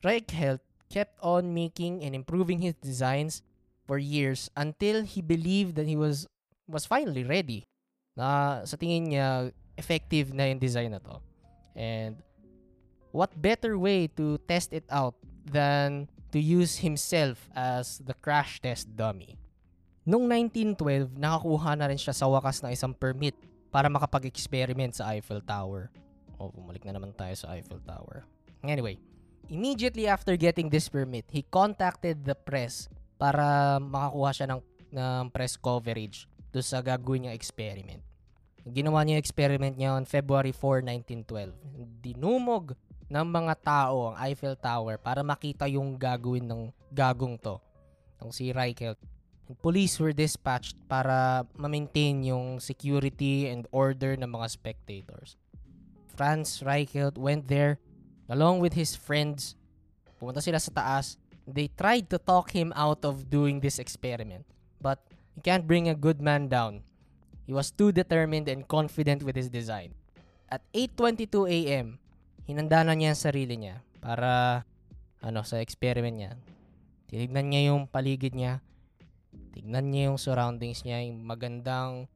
Reichelt 0.00 0.62
kept 0.88 1.18
on 1.20 1.52
making 1.52 2.00
and 2.06 2.14
improving 2.14 2.62
his 2.62 2.78
designs 2.78 3.42
for 3.84 3.98
years 3.98 4.48
until 4.54 5.02
he 5.02 5.20
believed 5.20 5.74
that 5.74 5.90
he 5.90 5.98
was 5.98 6.30
was 6.70 6.86
finally 6.86 7.26
ready. 7.26 7.66
Na 8.14 8.62
sa 8.62 8.78
tingin 8.78 9.10
niya 9.10 9.50
effective 9.74 10.30
na 10.30 10.46
yung 10.46 10.62
design 10.62 10.94
na 10.94 11.02
to. 11.02 11.18
And 11.74 12.22
what 13.10 13.34
better 13.38 13.78
way 13.78 14.06
to 14.18 14.38
test 14.46 14.72
it 14.72 14.86
out 14.90 15.14
than 15.46 16.08
to 16.30 16.38
use 16.38 16.78
himself 16.82 17.50
as 17.54 17.98
the 18.06 18.14
crash 18.14 18.62
test 18.62 18.90
dummy. 18.94 19.38
Noong 20.06 20.26
1912, 20.78 21.18
nakakuha 21.18 21.76
na 21.76 21.90
rin 21.90 22.00
siya 22.00 22.14
sa 22.16 22.26
wakas 22.30 22.62
ng 22.64 22.72
isang 22.72 22.94
permit 22.96 23.36
para 23.70 23.86
makapag-experiment 23.86 24.96
sa 24.98 25.14
Eiffel 25.14 25.42
Tower. 25.44 25.92
O, 26.40 26.48
oh, 26.48 26.50
bumalik 26.50 26.82
na 26.88 26.96
naman 26.96 27.12
tayo 27.14 27.34
sa 27.36 27.54
Eiffel 27.54 27.82
Tower. 27.84 28.24
Anyway, 28.64 28.96
immediately 29.52 30.08
after 30.08 30.34
getting 30.34 30.72
this 30.72 30.88
permit, 30.88 31.28
he 31.28 31.44
contacted 31.46 32.24
the 32.24 32.34
press 32.34 32.88
para 33.20 33.76
makakuha 33.78 34.30
siya 34.32 34.46
ng, 34.48 34.60
ng 34.96 35.24
press 35.28 35.54
coverage 35.60 36.24
do 36.50 36.64
sa 36.64 36.80
gagawin 36.80 37.28
niyang 37.28 37.36
experiment. 37.36 38.02
Ginawa 38.66 39.04
niya 39.04 39.16
yung 39.18 39.24
experiment 39.24 39.74
niya 39.76 39.96
on 39.96 40.04
February 40.08 40.52
4, 40.52 40.84
1912. 41.26 41.54
Dinumog 42.00 42.76
ng 43.10 43.26
mga 43.26 43.54
tao 43.58 44.14
ang 44.14 44.16
Eiffel 44.22 44.54
Tower 44.54 44.94
para 44.94 45.26
makita 45.26 45.66
yung 45.66 45.98
gagawin 45.98 46.46
ng 46.46 46.62
gagong 46.94 47.34
to, 47.42 47.58
ng 48.22 48.30
si 48.30 48.54
Reichelt. 48.54 48.96
Police 49.58 49.98
were 49.98 50.14
dispatched 50.14 50.78
para 50.86 51.42
ma-maintain 51.58 52.22
yung 52.22 52.62
security 52.62 53.50
and 53.50 53.66
order 53.74 54.14
ng 54.14 54.30
mga 54.30 54.46
spectators. 54.46 55.34
Franz 56.14 56.62
Reichelt 56.62 57.18
went 57.18 57.50
there 57.50 57.82
along 58.30 58.62
with 58.62 58.78
his 58.78 58.94
friends. 58.94 59.58
Pumunta 60.22 60.38
sila 60.38 60.62
sa 60.62 60.70
taas. 60.70 61.18
They 61.50 61.66
tried 61.66 62.06
to 62.14 62.18
talk 62.22 62.54
him 62.54 62.70
out 62.78 63.02
of 63.02 63.26
doing 63.26 63.58
this 63.58 63.82
experiment. 63.82 64.46
But 64.78 65.02
you 65.34 65.42
can't 65.42 65.66
bring 65.66 65.90
a 65.90 65.98
good 65.98 66.22
man 66.22 66.46
down. 66.46 66.86
He 67.42 67.50
was 67.50 67.74
too 67.74 67.90
determined 67.90 68.46
and 68.46 68.70
confident 68.70 69.26
with 69.26 69.34
his 69.34 69.50
design. 69.50 69.98
At 70.46 70.62
8.22 70.70 71.50
a.m., 71.50 71.98
hinanda 72.50 72.82
na 72.82 72.98
niya 72.98 73.14
ang 73.14 73.20
sarili 73.22 73.54
niya 73.54 73.78
para 74.02 74.62
ano 75.22 75.46
sa 75.46 75.62
experiment 75.62 76.18
niya. 76.18 76.32
Tinignan 77.06 77.46
niya 77.46 77.62
yung 77.70 77.86
paligid 77.86 78.34
niya. 78.34 78.58
Tignan 79.54 79.90
niya 79.90 80.10
yung 80.10 80.18
surroundings 80.18 80.82
niya, 80.82 81.06
yung 81.06 81.22
magandang 81.22 82.10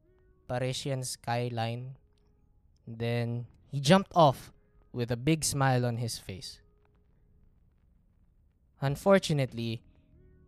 Parisian 0.47 1.07
skyline. 1.07 1.95
Then, 2.83 3.47
he 3.71 3.79
jumped 3.79 4.11
off 4.15 4.51
with 4.91 5.11
a 5.11 5.19
big 5.19 5.43
smile 5.43 5.87
on 5.87 5.97
his 6.03 6.19
face. 6.19 6.59
Unfortunately, 8.79 9.81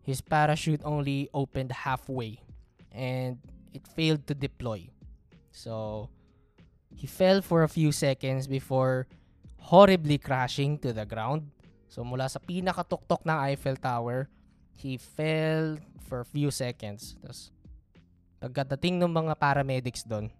his 0.04 0.22
parachute 0.22 0.84
only 0.84 1.28
opened 1.34 1.72
halfway 1.84 2.40
and 2.92 3.40
it 3.74 3.88
failed 3.88 4.28
to 4.28 4.36
deploy. 4.36 4.88
So, 5.52 6.10
he 6.96 7.08
fell 7.08 7.42
for 7.42 7.64
a 7.64 7.70
few 7.70 7.92
seconds 7.92 8.48
before 8.48 9.08
horribly 9.68 10.16
crashing 10.16 10.80
to 10.80 10.96
the 10.96 11.04
ground. 11.04 11.44
So, 11.92 12.08
mula 12.08 12.32
sa 12.32 12.40
pinakatuktok 12.40 13.28
ng 13.28 13.38
Eiffel 13.52 13.76
Tower, 13.76 14.32
he 14.80 14.96
fell 14.96 15.76
for 16.08 16.24
few 16.24 16.48
seconds. 16.52 17.20
Tapos, 17.20 17.52
pagkadating 18.40 18.96
ng 19.04 19.12
mga 19.12 19.36
paramedics 19.36 20.08
doon, 20.08 20.32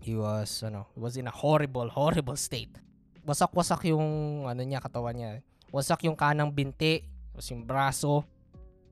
he 0.00 0.16
was, 0.16 0.64
ano, 0.64 0.88
was 0.96 1.20
in 1.20 1.28
a 1.28 1.34
horrible, 1.34 1.88
horrible 1.92 2.36
state. 2.36 2.72
Wasak-wasak 3.28 3.92
yung, 3.92 4.48
ano 4.48 4.62
niya, 4.64 4.80
katawan 4.80 5.12
niya. 5.12 5.44
Wasak 5.68 6.08
yung 6.08 6.16
kanang 6.16 6.48
binti, 6.48 7.04
tapos 7.36 7.48
yung 7.52 7.64
braso, 7.66 8.24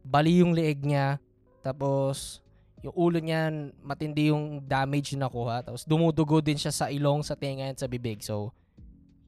bali 0.04 0.44
yung 0.44 0.52
leeg 0.52 0.84
niya, 0.84 1.16
tapos 1.64 2.44
yung 2.84 2.92
ulo 2.92 3.16
niya, 3.16 3.48
matindi 3.80 4.28
yung 4.28 4.60
damage 4.60 5.16
na 5.16 5.24
nakuha. 5.30 5.64
Tapos 5.64 5.88
dumudugo 5.88 6.44
din 6.44 6.60
siya 6.60 6.74
sa 6.74 6.92
ilong, 6.92 7.24
sa 7.24 7.32
tenga, 7.32 7.72
at 7.72 7.80
sa 7.80 7.88
bibig. 7.88 8.20
So, 8.20 8.52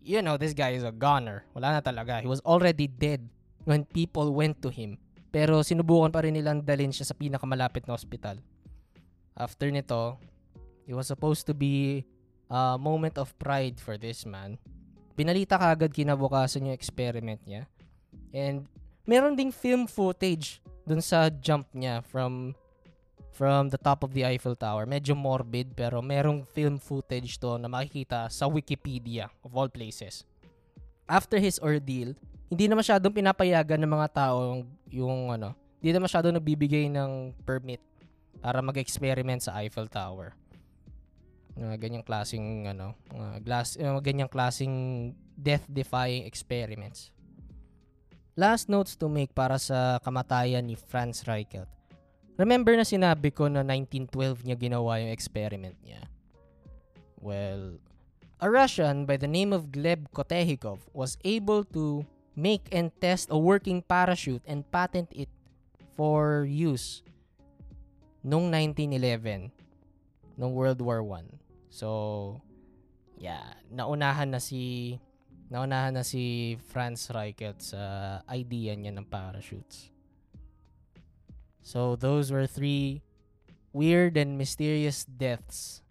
you 0.06 0.22
know, 0.22 0.38
this 0.38 0.54
guy 0.54 0.78
is 0.78 0.86
a 0.86 0.94
goner. 0.94 1.42
Wala 1.50 1.74
na 1.74 1.80
talaga. 1.82 2.22
He 2.22 2.30
was 2.30 2.38
already 2.46 2.86
dead 2.86 3.26
when 3.66 3.82
people 3.82 4.30
went 4.30 4.62
to 4.62 4.70
him. 4.70 5.02
Pero 5.34 5.66
sinubukan 5.66 6.14
pa 6.14 6.22
rin 6.22 6.38
nilang 6.38 6.62
dalhin 6.62 6.94
siya 6.94 7.10
sa 7.10 7.18
pinakamalapit 7.18 7.84
na 7.84 7.98
hospital. 7.98 8.38
After 9.34 9.68
nito, 9.68 10.16
it 10.86 10.94
was 10.94 11.10
supposed 11.10 11.44
to 11.50 11.52
be 11.52 12.06
a 12.46 12.78
moment 12.78 13.18
of 13.18 13.34
pride 13.36 13.82
for 13.82 13.98
this 13.98 14.22
man. 14.22 14.56
Binalita 15.18 15.58
kagad 15.58 15.90
kinabukasan 15.90 16.70
yung 16.70 16.78
experiment 16.78 17.42
niya. 17.42 17.66
And 18.30 18.70
meron 19.04 19.34
ding 19.34 19.50
film 19.50 19.90
footage 19.90 20.62
dun 20.86 21.02
sa 21.02 21.28
jump 21.28 21.66
niya 21.74 22.06
from 22.06 22.54
from 23.36 23.68
the 23.68 23.76
top 23.76 24.00
of 24.00 24.16
the 24.16 24.24
Eiffel 24.24 24.56
Tower. 24.56 24.88
Medyo 24.88 25.12
morbid 25.12 25.76
pero 25.76 26.00
merong 26.00 26.48
film 26.48 26.80
footage 26.80 27.36
to 27.36 27.60
na 27.60 27.68
makikita 27.68 28.32
sa 28.32 28.48
Wikipedia 28.48 29.28
of 29.44 29.52
all 29.52 29.68
places. 29.68 30.24
After 31.04 31.36
his 31.36 31.60
ordeal, 31.60 32.16
hindi 32.48 32.64
na 32.64 32.80
masyadong 32.80 33.12
pinapayagan 33.12 33.84
ng 33.84 33.92
mga 33.92 34.08
tao 34.16 34.64
yung, 34.88 35.36
ano, 35.36 35.52
hindi 35.78 35.92
na 35.92 36.00
masyadong 36.00 36.40
nagbibigay 36.40 36.88
ng 36.88 37.36
permit 37.44 37.84
para 38.40 38.64
mag-experiment 38.64 39.44
sa 39.44 39.60
Eiffel 39.60 39.92
Tower 39.92 40.32
mga 41.56 41.76
ganyang 41.80 42.04
klasing 42.04 42.68
ano, 42.68 42.92
mga 43.08 43.40
glass, 43.40 43.80
mga 43.80 44.04
ganyang 44.04 44.30
klasing 44.30 44.74
death-defying 45.34 46.28
experiments. 46.28 47.10
Last 48.36 48.68
notes 48.68 49.00
to 49.00 49.08
make 49.08 49.32
para 49.32 49.56
sa 49.56 49.96
kamatayan 50.04 50.68
ni 50.68 50.76
Franz 50.76 51.24
Reichelt. 51.24 51.72
Remember 52.36 52.76
na 52.76 52.84
sinabi 52.84 53.32
ko 53.32 53.48
na 53.48 53.64
1912 53.64 54.44
niya 54.44 54.56
ginawa 54.60 55.00
yung 55.00 55.08
experiment 55.08 55.76
niya. 55.80 56.04
Well, 57.16 57.80
a 58.40 58.48
Russian 58.52 59.08
by 59.08 59.16
the 59.16 59.28
name 59.28 59.56
of 59.56 59.72
Gleb 59.72 60.12
Kotehikov 60.12 60.84
was 60.92 61.16
able 61.24 61.64
to 61.72 62.04
make 62.36 62.68
and 62.68 62.92
test 63.00 63.32
a 63.32 63.40
working 63.40 63.80
parachute 63.80 64.44
and 64.44 64.68
patent 64.68 65.08
it 65.16 65.32
for 65.96 66.44
use 66.44 67.00
noong 68.20 68.52
1911 68.52 69.48
nung 70.36 70.52
World 70.52 70.84
War 70.84 71.00
1. 71.00 71.24
So, 71.72 72.36
yeah, 73.16 73.56
naunahan 73.72 74.36
na 74.36 74.40
si 74.44 75.00
naunahan 75.48 75.96
na 75.96 76.04
si 76.04 76.54
Franz 76.68 77.08
Reichelt 77.08 77.64
sa 77.64 78.20
idea 78.28 78.76
niya 78.76 78.92
ng 78.92 79.08
parachutes. 79.08 79.95
So, 81.66 81.98
those 81.98 82.30
were 82.30 82.46
three 82.46 83.02
weird 83.74 84.14
and 84.14 84.38
mysterious 84.38 85.02
deaths 85.02 85.82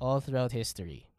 all 0.00 0.24
throughout 0.24 0.56
history. 0.56 1.12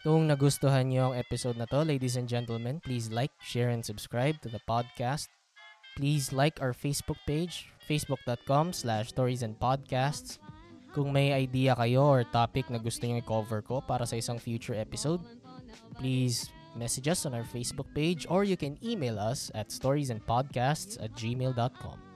Kung 0.00 0.32
nagustuhan 0.32 0.88
niyo 0.88 1.12
ang 1.12 1.20
episode 1.20 1.60
na 1.60 1.68
to, 1.68 1.84
ladies 1.84 2.16
and 2.16 2.24
gentlemen, 2.24 2.80
please 2.80 3.12
like, 3.12 3.36
share, 3.44 3.68
and 3.68 3.84
subscribe 3.84 4.40
to 4.40 4.48
the 4.48 4.64
podcast. 4.64 5.28
Please 5.92 6.32
like 6.32 6.56
our 6.64 6.72
Facebook 6.72 7.20
page, 7.28 7.68
facebook.com 7.84 8.72
slash 8.72 9.12
stories 9.12 9.44
and 9.44 9.52
podcasts. 9.60 10.40
Kung 10.96 11.12
may 11.12 11.36
idea 11.36 11.76
kayo 11.76 12.16
or 12.16 12.24
topic 12.24 12.72
na 12.72 12.80
gusto 12.80 13.04
nyo 13.04 13.20
i-cover 13.20 13.60
ko 13.60 13.84
para 13.84 14.08
sa 14.08 14.16
isang 14.16 14.40
future 14.40 14.74
episode, 14.74 15.20
please 16.00 16.48
message 16.80 17.12
us 17.12 17.28
on 17.28 17.36
our 17.36 17.44
Facebook 17.44 17.92
page 17.92 18.24
or 18.32 18.40
you 18.40 18.56
can 18.56 18.80
email 18.80 19.20
us 19.20 19.52
at 19.52 19.68
storiesandpodcasts 19.68 20.96
at 20.96 21.12
gmail.com. 21.12 22.11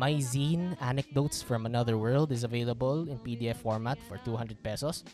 My 0.00 0.16
zine, 0.18 0.76
Anecdotes 0.80 1.42
from 1.42 1.66
Another 1.66 1.98
World, 1.98 2.32
is 2.32 2.44
available 2.44 3.08
in 3.08 3.20
PDF 3.20 3.60
format 3.60 4.00
for 4.08 4.16
200 4.24 4.62
pesos. 4.62 5.04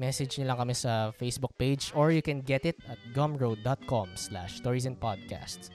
Message 0.00 0.40
nyo 0.40 0.50
lang 0.50 0.58
kami 0.58 0.74
sa 0.74 1.14
Facebook 1.14 1.54
page 1.54 1.94
or 1.94 2.10
you 2.10 2.24
can 2.24 2.42
get 2.42 2.66
it 2.66 2.80
at 2.90 2.98
gumroad.com 3.14 4.10
slash 4.16 4.58
stories 4.58 4.88
and 4.88 4.98
podcasts. 4.98 5.70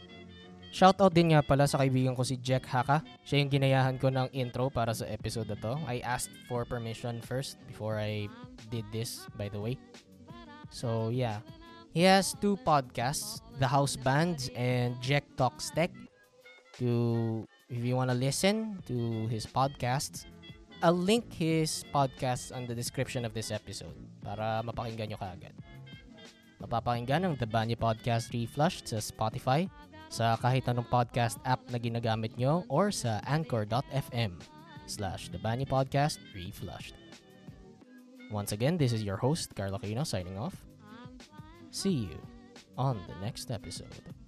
Shoutout 0.69 1.17
din 1.17 1.33
nga 1.33 1.41
pala 1.41 1.65
sa 1.65 1.81
kaibigan 1.81 2.13
ko 2.13 2.21
si 2.21 2.37
Jack 2.37 2.69
Haka. 2.69 3.01
Siya 3.25 3.41
yung 3.41 3.49
ginayahan 3.49 3.97
ko 3.97 4.13
ng 4.13 4.29
intro 4.37 4.69
para 4.69 4.93
sa 4.93 5.09
episode 5.09 5.49
na 5.49 5.57
to. 5.57 5.73
I 5.89 5.97
asked 6.05 6.33
for 6.45 6.61
permission 6.61 7.25
first 7.25 7.57
before 7.65 7.97
I 7.97 8.29
did 8.69 8.85
this, 8.93 9.25
by 9.33 9.49
the 9.49 9.57
way. 9.57 9.81
So, 10.69 11.09
yeah. 11.09 11.41
He 11.89 12.05
has 12.05 12.37
two 12.37 12.53
podcasts, 12.61 13.41
The 13.57 13.65
House 13.65 13.97
Bands 13.97 14.53
and 14.53 14.93
Jack 15.01 15.25
Talks 15.33 15.73
Tech. 15.73 15.89
To, 16.77 17.49
if 17.69 17.85
you 17.85 17.95
want 17.95 18.09
to 18.09 18.17
listen 18.17 18.81
to 18.89 19.29
his 19.29 19.45
podcasts, 19.45 20.25
I'll 20.81 20.97
link 20.97 21.29
his 21.33 21.85
podcast 21.93 22.55
on 22.55 22.65
the 22.65 22.73
description 22.73 23.23
of 23.23 23.33
this 23.37 23.53
episode 23.53 23.95
para 24.25 24.65
mapakinggan 24.65 25.13
nyo 25.13 25.19
kaagad. 25.21 25.53
Mapapakinggan 26.59 27.23
ang 27.23 27.33
The 27.37 27.47
Banyo 27.47 27.77
Podcast 27.77 28.33
Reflushed 28.33 28.89
sa 28.89 28.99
Spotify, 28.99 29.69
sa 30.09 30.35
kahit 30.41 30.65
anong 30.67 30.89
podcast 30.89 31.37
app 31.45 31.61
na 31.69 31.77
ginagamit 31.77 32.35
nyo 32.35 32.65
or 32.67 32.89
sa 32.89 33.21
anchor.fm 33.29 34.35
slash 34.89 35.29
The 35.29 35.39
Banyo 35.39 35.69
Podcast 35.69 36.17
Reflushed. 36.33 36.97
Once 38.33 38.51
again, 38.51 38.77
this 38.77 38.91
is 38.91 39.05
your 39.05 39.17
host, 39.17 39.53
Carlo 39.53 39.77
Aquino, 39.77 40.05
signing 40.05 40.37
off. 40.37 40.57
See 41.69 42.09
you 42.09 42.17
on 42.77 42.97
the 43.05 43.17
next 43.21 43.53
episode. 43.53 44.18